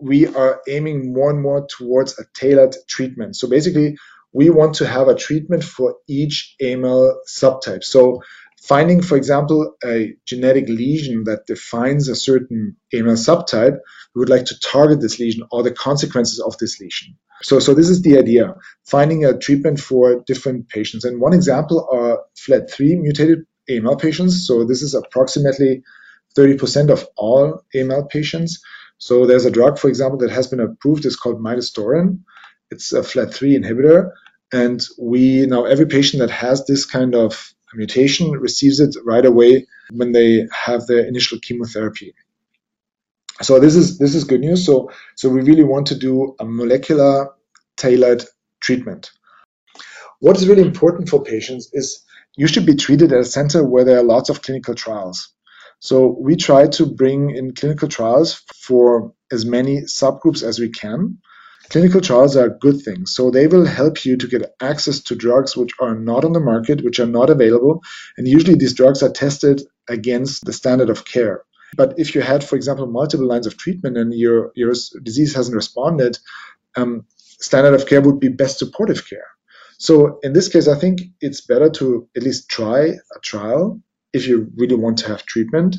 We 0.00 0.26
are 0.26 0.60
aiming 0.68 1.12
more 1.12 1.30
and 1.30 1.40
more 1.40 1.66
towards 1.66 2.18
a 2.18 2.24
tailored 2.34 2.76
treatment. 2.88 3.36
So 3.36 3.48
basically, 3.48 3.96
we 4.32 4.50
want 4.50 4.74
to 4.76 4.86
have 4.86 5.08
a 5.08 5.14
treatment 5.14 5.64
for 5.64 5.96
each 6.06 6.54
AML 6.62 7.14
subtype. 7.26 7.82
So 7.82 8.22
finding, 8.62 9.00
for 9.00 9.16
example, 9.16 9.74
a 9.84 10.14
genetic 10.26 10.68
lesion 10.68 11.24
that 11.24 11.46
defines 11.46 12.08
a 12.08 12.16
certain 12.16 12.76
AML 12.92 13.16
subtype, 13.16 13.78
we 14.14 14.18
would 14.18 14.28
like 14.28 14.44
to 14.46 14.60
target 14.60 15.00
this 15.00 15.18
lesion 15.18 15.44
or 15.50 15.62
the 15.62 15.72
consequences 15.72 16.40
of 16.40 16.58
this 16.58 16.80
lesion. 16.80 17.16
So, 17.42 17.58
so 17.58 17.74
this 17.74 17.88
is 17.88 18.02
the 18.02 18.18
idea, 18.18 18.54
finding 18.84 19.24
a 19.24 19.36
treatment 19.36 19.80
for 19.80 20.22
different 20.26 20.68
patients. 20.68 21.04
And 21.04 21.20
one 21.20 21.34
example 21.34 21.88
are 21.92 22.20
FLT3 22.36 23.00
mutated 23.00 23.46
AML 23.68 24.00
patients. 24.00 24.46
So 24.46 24.64
this 24.64 24.82
is 24.82 24.94
approximately 24.94 25.82
30% 26.36 26.90
of 26.90 27.06
all 27.16 27.62
AML 27.74 28.08
patients. 28.08 28.60
So 28.98 29.26
there's 29.26 29.44
a 29.44 29.50
drug, 29.50 29.78
for 29.78 29.88
example, 29.88 30.18
that 30.18 30.30
has 30.30 30.46
been 30.46 30.60
approved. 30.60 31.04
It's 31.04 31.16
called 31.16 31.40
midostaurin. 31.40 32.20
It's 32.70 32.92
a 32.92 33.00
FLT3 33.00 33.62
inhibitor. 33.62 34.10
And 34.52 34.80
we 34.98 35.46
now 35.46 35.64
every 35.64 35.86
patient 35.86 36.20
that 36.20 36.30
has 36.30 36.64
this 36.66 36.84
kind 36.84 37.14
of 37.14 37.52
mutation 37.74 38.30
receives 38.30 38.80
it 38.80 38.96
right 39.04 39.24
away 39.26 39.66
when 39.90 40.12
they 40.12 40.46
have 40.52 40.86
their 40.86 41.04
initial 41.04 41.38
chemotherapy. 41.40 42.14
So 43.42 43.60
this 43.60 43.76
is 43.76 43.98
this 43.98 44.14
is 44.14 44.24
good 44.24 44.40
news. 44.40 44.64
So 44.64 44.90
so 45.14 45.28
we 45.28 45.42
really 45.42 45.64
want 45.64 45.86
to 45.88 45.98
do 45.98 46.34
a 46.40 46.44
molecular 46.44 47.30
tailored 47.76 48.24
treatment. 48.60 49.10
What 50.20 50.38
is 50.38 50.48
really 50.48 50.62
important 50.62 51.08
for 51.08 51.22
patients 51.22 51.68
is 51.72 52.02
you 52.36 52.46
should 52.46 52.66
be 52.66 52.74
treated 52.74 53.12
at 53.12 53.20
a 53.20 53.24
center 53.24 53.66
where 53.66 53.84
there 53.84 53.98
are 53.98 54.02
lots 54.02 54.30
of 54.30 54.42
clinical 54.42 54.74
trials. 54.74 55.28
So 55.80 56.16
we 56.18 56.36
try 56.36 56.68
to 56.68 56.86
bring 56.86 57.30
in 57.30 57.54
clinical 57.54 57.88
trials 57.88 58.42
for 58.54 59.12
as 59.30 59.44
many 59.44 59.82
subgroups 59.82 60.42
as 60.42 60.58
we 60.58 60.70
can. 60.70 61.18
Clinical 61.68 62.00
trials 62.00 62.36
are 62.36 62.48
good 62.48 62.80
things. 62.80 63.12
So 63.12 63.30
they 63.30 63.46
will 63.46 63.66
help 63.66 64.04
you 64.04 64.16
to 64.16 64.28
get 64.28 64.54
access 64.60 65.00
to 65.00 65.16
drugs 65.16 65.56
which 65.56 65.72
are 65.80 65.94
not 65.94 66.24
on 66.24 66.32
the 66.32 66.40
market, 66.40 66.84
which 66.84 67.00
are 67.00 67.06
not 67.06 67.28
available. 67.28 67.82
And 68.16 68.26
usually 68.26 68.54
these 68.54 68.74
drugs 68.74 69.02
are 69.02 69.10
tested 69.10 69.62
against 69.88 70.44
the 70.44 70.52
standard 70.52 70.90
of 70.90 71.04
care. 71.04 71.42
But 71.76 71.98
if 71.98 72.14
you 72.14 72.22
had, 72.22 72.42
for 72.42 72.56
example, 72.56 72.86
multiple 72.86 73.26
lines 73.26 73.46
of 73.46 73.56
treatment 73.56 73.96
and 73.96 74.12
your, 74.14 74.50
your 74.54 74.72
disease 75.02 75.34
hasn't 75.34 75.54
responded, 75.54 76.18
um, 76.76 77.04
standard 77.48 77.74
of 77.74 77.86
care 77.86 78.00
would 78.00 78.20
be 78.20 78.28
best 78.28 78.58
supportive 78.58 79.08
care. 79.08 79.28
So 79.78 80.18
in 80.22 80.32
this 80.32 80.48
case, 80.48 80.68
I 80.68 80.78
think 80.78 81.00
it's 81.20 81.42
better 81.42 81.68
to 81.70 82.08
at 82.16 82.22
least 82.22 82.48
try 82.48 82.80
a 83.16 83.18
trial 83.22 83.80
if 84.12 84.26
you 84.26 84.50
really 84.56 84.76
want 84.76 84.98
to 84.98 85.08
have 85.08 85.26
treatment, 85.26 85.76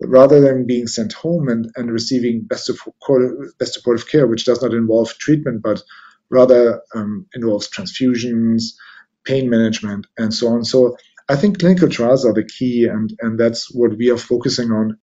rather 0.00 0.40
than 0.40 0.66
being 0.66 0.86
sent 0.86 1.12
home 1.12 1.48
and, 1.48 1.70
and 1.76 1.92
receiving 1.92 2.40
best, 2.42 2.64
support, 2.66 3.22
best 3.58 3.74
supportive 3.74 4.08
care, 4.08 4.26
which 4.26 4.46
does 4.46 4.62
not 4.62 4.72
involve 4.72 5.16
treatment, 5.18 5.62
but 5.62 5.82
rather 6.30 6.80
um, 6.94 7.26
involves 7.34 7.68
transfusions, 7.68 8.72
pain 9.24 9.50
management, 9.50 10.06
and 10.16 10.32
so 10.32 10.48
on. 10.48 10.64
So 10.64 10.96
I 11.28 11.36
think 11.36 11.58
clinical 11.58 11.88
trials 11.88 12.24
are 12.24 12.32
the 12.32 12.44
key, 12.44 12.84
and, 12.84 13.12
and 13.20 13.38
that's 13.38 13.70
what 13.74 13.96
we 13.98 14.10
are 14.10 14.16
focusing 14.16 14.70
on 14.70 14.98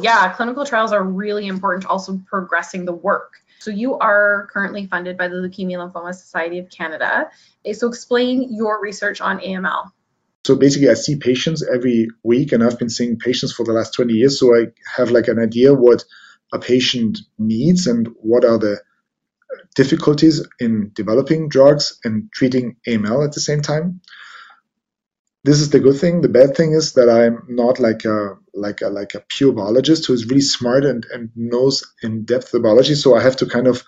yeah, 0.00 0.32
clinical 0.34 0.64
trials 0.64 0.92
are 0.92 1.02
really 1.02 1.46
important 1.46 1.82
to 1.82 1.88
also 1.88 2.20
progressing 2.26 2.84
the 2.84 2.92
work. 2.92 3.34
So 3.60 3.70
you 3.70 3.98
are 3.98 4.48
currently 4.52 4.86
funded 4.86 5.16
by 5.16 5.28
the 5.28 5.36
Leukemia 5.36 5.78
Lymphoma 5.78 6.14
Society 6.14 6.58
of 6.58 6.68
Canada. 6.68 7.30
Eh, 7.64 7.72
so 7.72 7.88
explain 7.88 8.54
your 8.54 8.80
research 8.80 9.20
on 9.20 9.38
AML. 9.38 9.90
So 10.44 10.56
basically, 10.56 10.90
I 10.90 10.94
see 10.94 11.16
patients 11.16 11.66
every 11.66 12.08
week, 12.22 12.52
and 12.52 12.62
I've 12.62 12.78
been 12.78 12.90
seeing 12.90 13.18
patients 13.18 13.52
for 13.52 13.64
the 13.64 13.72
last 13.72 13.94
20 13.94 14.12
years. 14.12 14.38
So 14.38 14.54
I 14.54 14.66
have 14.96 15.10
like 15.10 15.28
an 15.28 15.38
idea 15.38 15.72
what 15.72 16.04
a 16.52 16.58
patient 16.58 17.20
needs 17.38 17.86
and 17.86 18.08
what 18.20 18.44
are 18.44 18.58
the 18.58 18.82
difficulties 19.74 20.46
in 20.60 20.90
developing 20.94 21.48
drugs 21.48 21.98
and 22.04 22.30
treating 22.32 22.76
AML 22.86 23.24
at 23.24 23.32
the 23.32 23.40
same 23.40 23.62
time 23.62 24.00
this 25.44 25.60
is 25.60 25.70
the 25.70 25.78
good 25.78 26.00
thing. 26.00 26.22
The 26.22 26.28
bad 26.28 26.56
thing 26.56 26.72
is 26.72 26.94
that 26.94 27.08
I'm 27.08 27.44
not 27.48 27.78
like 27.78 28.04
a 28.06 28.36
like 28.54 28.80
a 28.80 28.88
like 28.88 29.14
a 29.14 29.24
pure 29.28 29.52
biologist 29.52 30.06
who 30.06 30.12
is 30.12 30.26
really 30.26 30.40
smart 30.40 30.84
and, 30.84 31.06
and 31.12 31.30
knows 31.34 31.84
in 32.02 32.24
depth 32.24 32.50
the 32.50 32.60
biology. 32.60 32.94
So 32.94 33.14
I 33.14 33.22
have 33.22 33.36
to 33.36 33.46
kind 33.46 33.66
of 33.66 33.84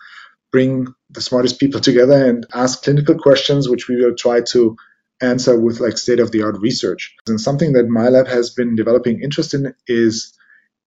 bring 0.53 0.87
the 1.11 1.21
smartest 1.21 1.61
people 1.61 1.81
together 1.81 2.25
and 2.25 2.47
ask 2.55 2.83
clinical 2.83 3.17
questions, 3.19 3.69
which 3.69 3.89
we 3.89 3.97
will 3.97 4.15
try 4.15 4.41
to 4.41 4.77
answer 5.21 5.59
with 5.59 5.81
like 5.81 5.99
state 5.99 6.21
of 6.21 6.31
the 6.31 6.43
art 6.43 6.59
research. 6.61 7.15
And 7.27 7.41
something 7.41 7.73
that 7.73 7.89
my 7.89 8.09
lab 8.09 8.29
has 8.29 8.51
been 8.51 8.77
developing 8.77 9.23
interest 9.23 9.55
in 9.55 9.75
is 9.87 10.33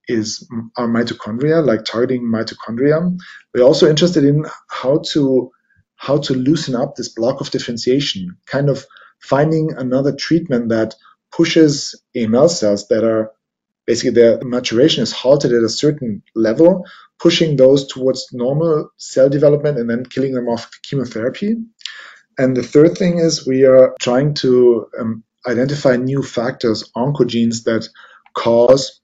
is 0.08 0.48
our 0.76 0.88
mitochondria, 0.88 1.64
like 1.64 1.84
targeting 1.84 2.22
mitochondria. 2.22 3.16
We're 3.54 3.64
also 3.64 3.88
interested 3.88 4.24
in 4.24 4.44
how 4.68 5.02
to 5.12 5.50
how 5.96 6.18
to 6.18 6.34
loosen 6.34 6.74
up 6.74 6.96
this 6.96 7.08
block 7.08 7.40
of 7.40 7.50
differentiation, 7.50 8.38
kind 8.46 8.70
of 8.70 8.86
finding 9.20 9.72
another 9.76 10.14
treatment 10.14 10.70
that 10.70 10.94
pushes 11.30 11.94
AML 12.16 12.48
cells 12.48 12.88
that 12.88 13.04
are 13.04 13.32
basically 13.90 14.12
their 14.12 14.38
maturation 14.44 15.02
is 15.02 15.10
halted 15.10 15.52
at 15.52 15.64
a 15.64 15.76
certain 15.84 16.22
level, 16.36 16.86
pushing 17.18 17.56
those 17.56 17.88
towards 17.88 18.28
normal 18.32 18.88
cell 18.98 19.28
development 19.28 19.78
and 19.78 19.90
then 19.90 20.04
killing 20.04 20.32
them 20.32 20.48
off 20.48 20.66
with 20.66 20.82
chemotherapy. 20.82 21.56
And 22.38 22.56
the 22.56 22.62
third 22.62 22.96
thing 22.96 23.18
is 23.18 23.48
we 23.48 23.64
are 23.64 23.96
trying 24.00 24.34
to 24.44 24.86
um, 24.96 25.24
identify 25.44 25.96
new 25.96 26.22
factors, 26.22 26.88
oncogenes 26.96 27.64
that 27.64 27.88
cause 28.32 29.00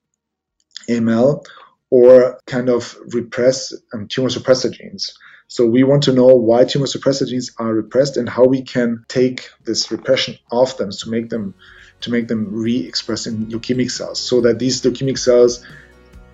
AML 0.88 1.44
or 1.90 2.38
kind 2.46 2.68
of 2.68 2.96
repress 3.12 3.75
um, 3.92 4.07
tumor 4.07 4.29
suppressor 4.29 4.70
genes. 4.72 5.18
So 5.49 5.66
we 5.66 5.83
want 5.83 6.05
to 6.05 6.12
know 6.12 6.31
why 6.49 6.64
tumor 6.64 6.87
suppressor 6.87 7.27
genes 7.27 7.51
are 7.59 7.75
repressed 7.75 8.16
and 8.16 8.29
how 8.29 8.44
we 8.44 8.62
can 8.62 9.05
take 9.09 9.49
this 9.64 9.90
repression 9.90 10.38
off 10.53 10.77
them 10.77 10.90
to 10.90 11.11
make 11.11 11.29
them 11.29 11.55
to 12.01 12.11
make 12.11 12.29
them 12.29 12.49
re-express 12.51 13.27
in 13.27 13.47
leukemic 13.47 13.91
cells 13.91 14.21
so 14.21 14.41
that 14.41 14.59
these 14.59 14.83
leukemic 14.83 15.19
cells 15.19 15.65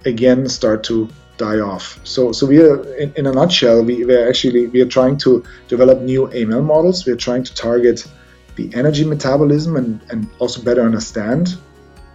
again 0.04 0.48
start 0.48 0.82
to 0.84 1.08
die 1.38 1.60
off. 1.60 1.98
So, 2.04 2.32
so 2.32 2.46
we 2.46 2.60
are 2.60 2.82
in, 2.94 3.12
in 3.16 3.26
a 3.26 3.32
nutshell, 3.32 3.82
we, 3.84 4.04
we 4.04 4.14
are 4.14 4.28
actually 4.28 4.66
we 4.66 4.80
are 4.80 4.92
trying 4.98 5.16
to 5.18 5.44
develop 5.68 6.02
new 6.02 6.28
AML 6.28 6.64
models. 6.64 7.06
We 7.06 7.12
are 7.12 7.22
trying 7.28 7.44
to 7.44 7.54
target 7.54 8.06
the 8.56 8.70
energy 8.74 9.04
metabolism 9.04 9.76
and, 9.76 10.00
and 10.10 10.28
also 10.38 10.62
better 10.62 10.82
understand, 10.82 11.56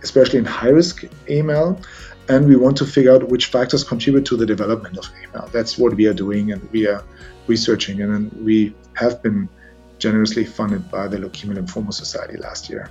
especially 0.04 0.40
in 0.40 0.46
high 0.46 0.70
risk 0.70 1.04
AML. 1.28 1.84
And 2.30 2.48
we 2.48 2.58
want 2.58 2.76
to 2.78 2.86
figure 2.86 3.14
out 3.14 3.28
which 3.30 3.46
factors 3.46 3.84
contribute 3.84 4.26
to 4.26 4.36
the 4.36 4.46
development 4.46 4.98
of 4.98 5.06
AML. 5.06 5.52
That's 5.52 5.78
what 5.78 5.96
we 5.96 6.08
are 6.08 6.14
doing, 6.14 6.52
and 6.52 6.62
we 6.72 6.86
are 6.86 7.04
researching, 7.48 8.02
and 8.02 8.32
we 8.44 8.76
have 8.94 9.24
been 9.24 9.48
generously 9.98 10.46
funded 10.46 10.92
by 10.92 11.08
the 11.08 11.18
Leukemia 11.18 11.58
Lymphoma 11.58 11.94
Society 11.94 12.38
last 12.38 12.70
year. 12.70 12.90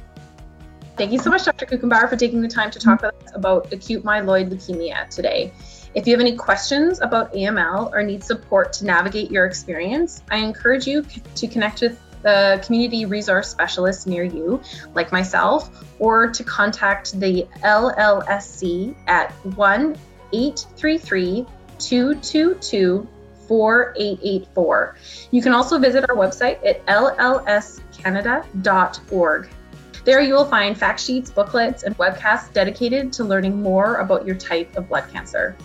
Thank 0.97 1.13
you 1.13 1.19
so 1.19 1.29
much, 1.29 1.45
Dr. 1.45 1.67
Kuchenbauer, 1.67 2.09
for 2.09 2.17
taking 2.17 2.41
the 2.41 2.49
time 2.49 2.71
to 2.71 2.79
talk 2.79 3.03
with 3.03 3.15
us 3.15 3.31
about 3.35 3.71
acute 3.71 4.03
myeloid 4.03 4.49
leukemia 4.49 5.11
today. 5.11 5.53
If 5.95 6.07
you 6.07 6.15
have 6.15 6.21
any 6.21 6.37
questions 6.37 7.03
about 7.03 7.35
AML 7.35 7.93
or 7.93 8.03
need 8.03 8.25
support 8.25 8.73
to 8.75 8.87
navigate 8.87 9.31
your 9.31 9.45
experience, 9.45 10.23
I 10.31 10.39
encourage 10.39 10.87
you 10.87 11.05
to 11.35 11.49
connect 11.49 11.83
with 11.83 12.01
the 12.23 12.63
community 12.65 13.05
resource 13.05 13.51
specialist 13.51 14.07
near 14.07 14.25
you, 14.25 14.63
like 14.95 15.13
myself, 15.13 15.85
or 15.99 16.31
to 16.31 16.43
contact 16.43 17.21
the 17.21 17.47
LLSC 17.63 18.97
at 19.07 19.33
1 19.33 19.99
833 20.33 21.45
222 21.79 23.07
4884. 23.47 24.97
You 25.31 25.43
can 25.43 25.53
also 25.53 25.79
visit 25.79 26.09
our 26.09 26.17
website 26.17 26.65
at 26.67 26.87
llscanada.org. 26.87 29.51
There 30.07 30.21
you 30.21 30.35
will 30.35 30.45
find 30.45 30.79
fact 30.79 31.01
sheets, 31.01 31.33
booklets, 31.33 31.83
and 31.83 31.99
webcasts 31.99 32.53
dedicated 32.53 33.13
to 33.15 33.25
learning 33.25 33.61
more 33.61 33.97
about 33.97 34.25
your 34.25 34.37
type 34.37 34.77
of 34.77 34.89
blood 34.89 35.11
cancer. 35.13 35.57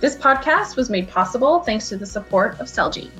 This 0.00 0.16
podcast 0.16 0.74
was 0.74 0.90
made 0.90 1.08
possible 1.08 1.60
thanks 1.60 1.88
to 1.90 1.96
the 1.96 2.04
support 2.04 2.58
of 2.58 2.66
Celgene. 2.66 3.12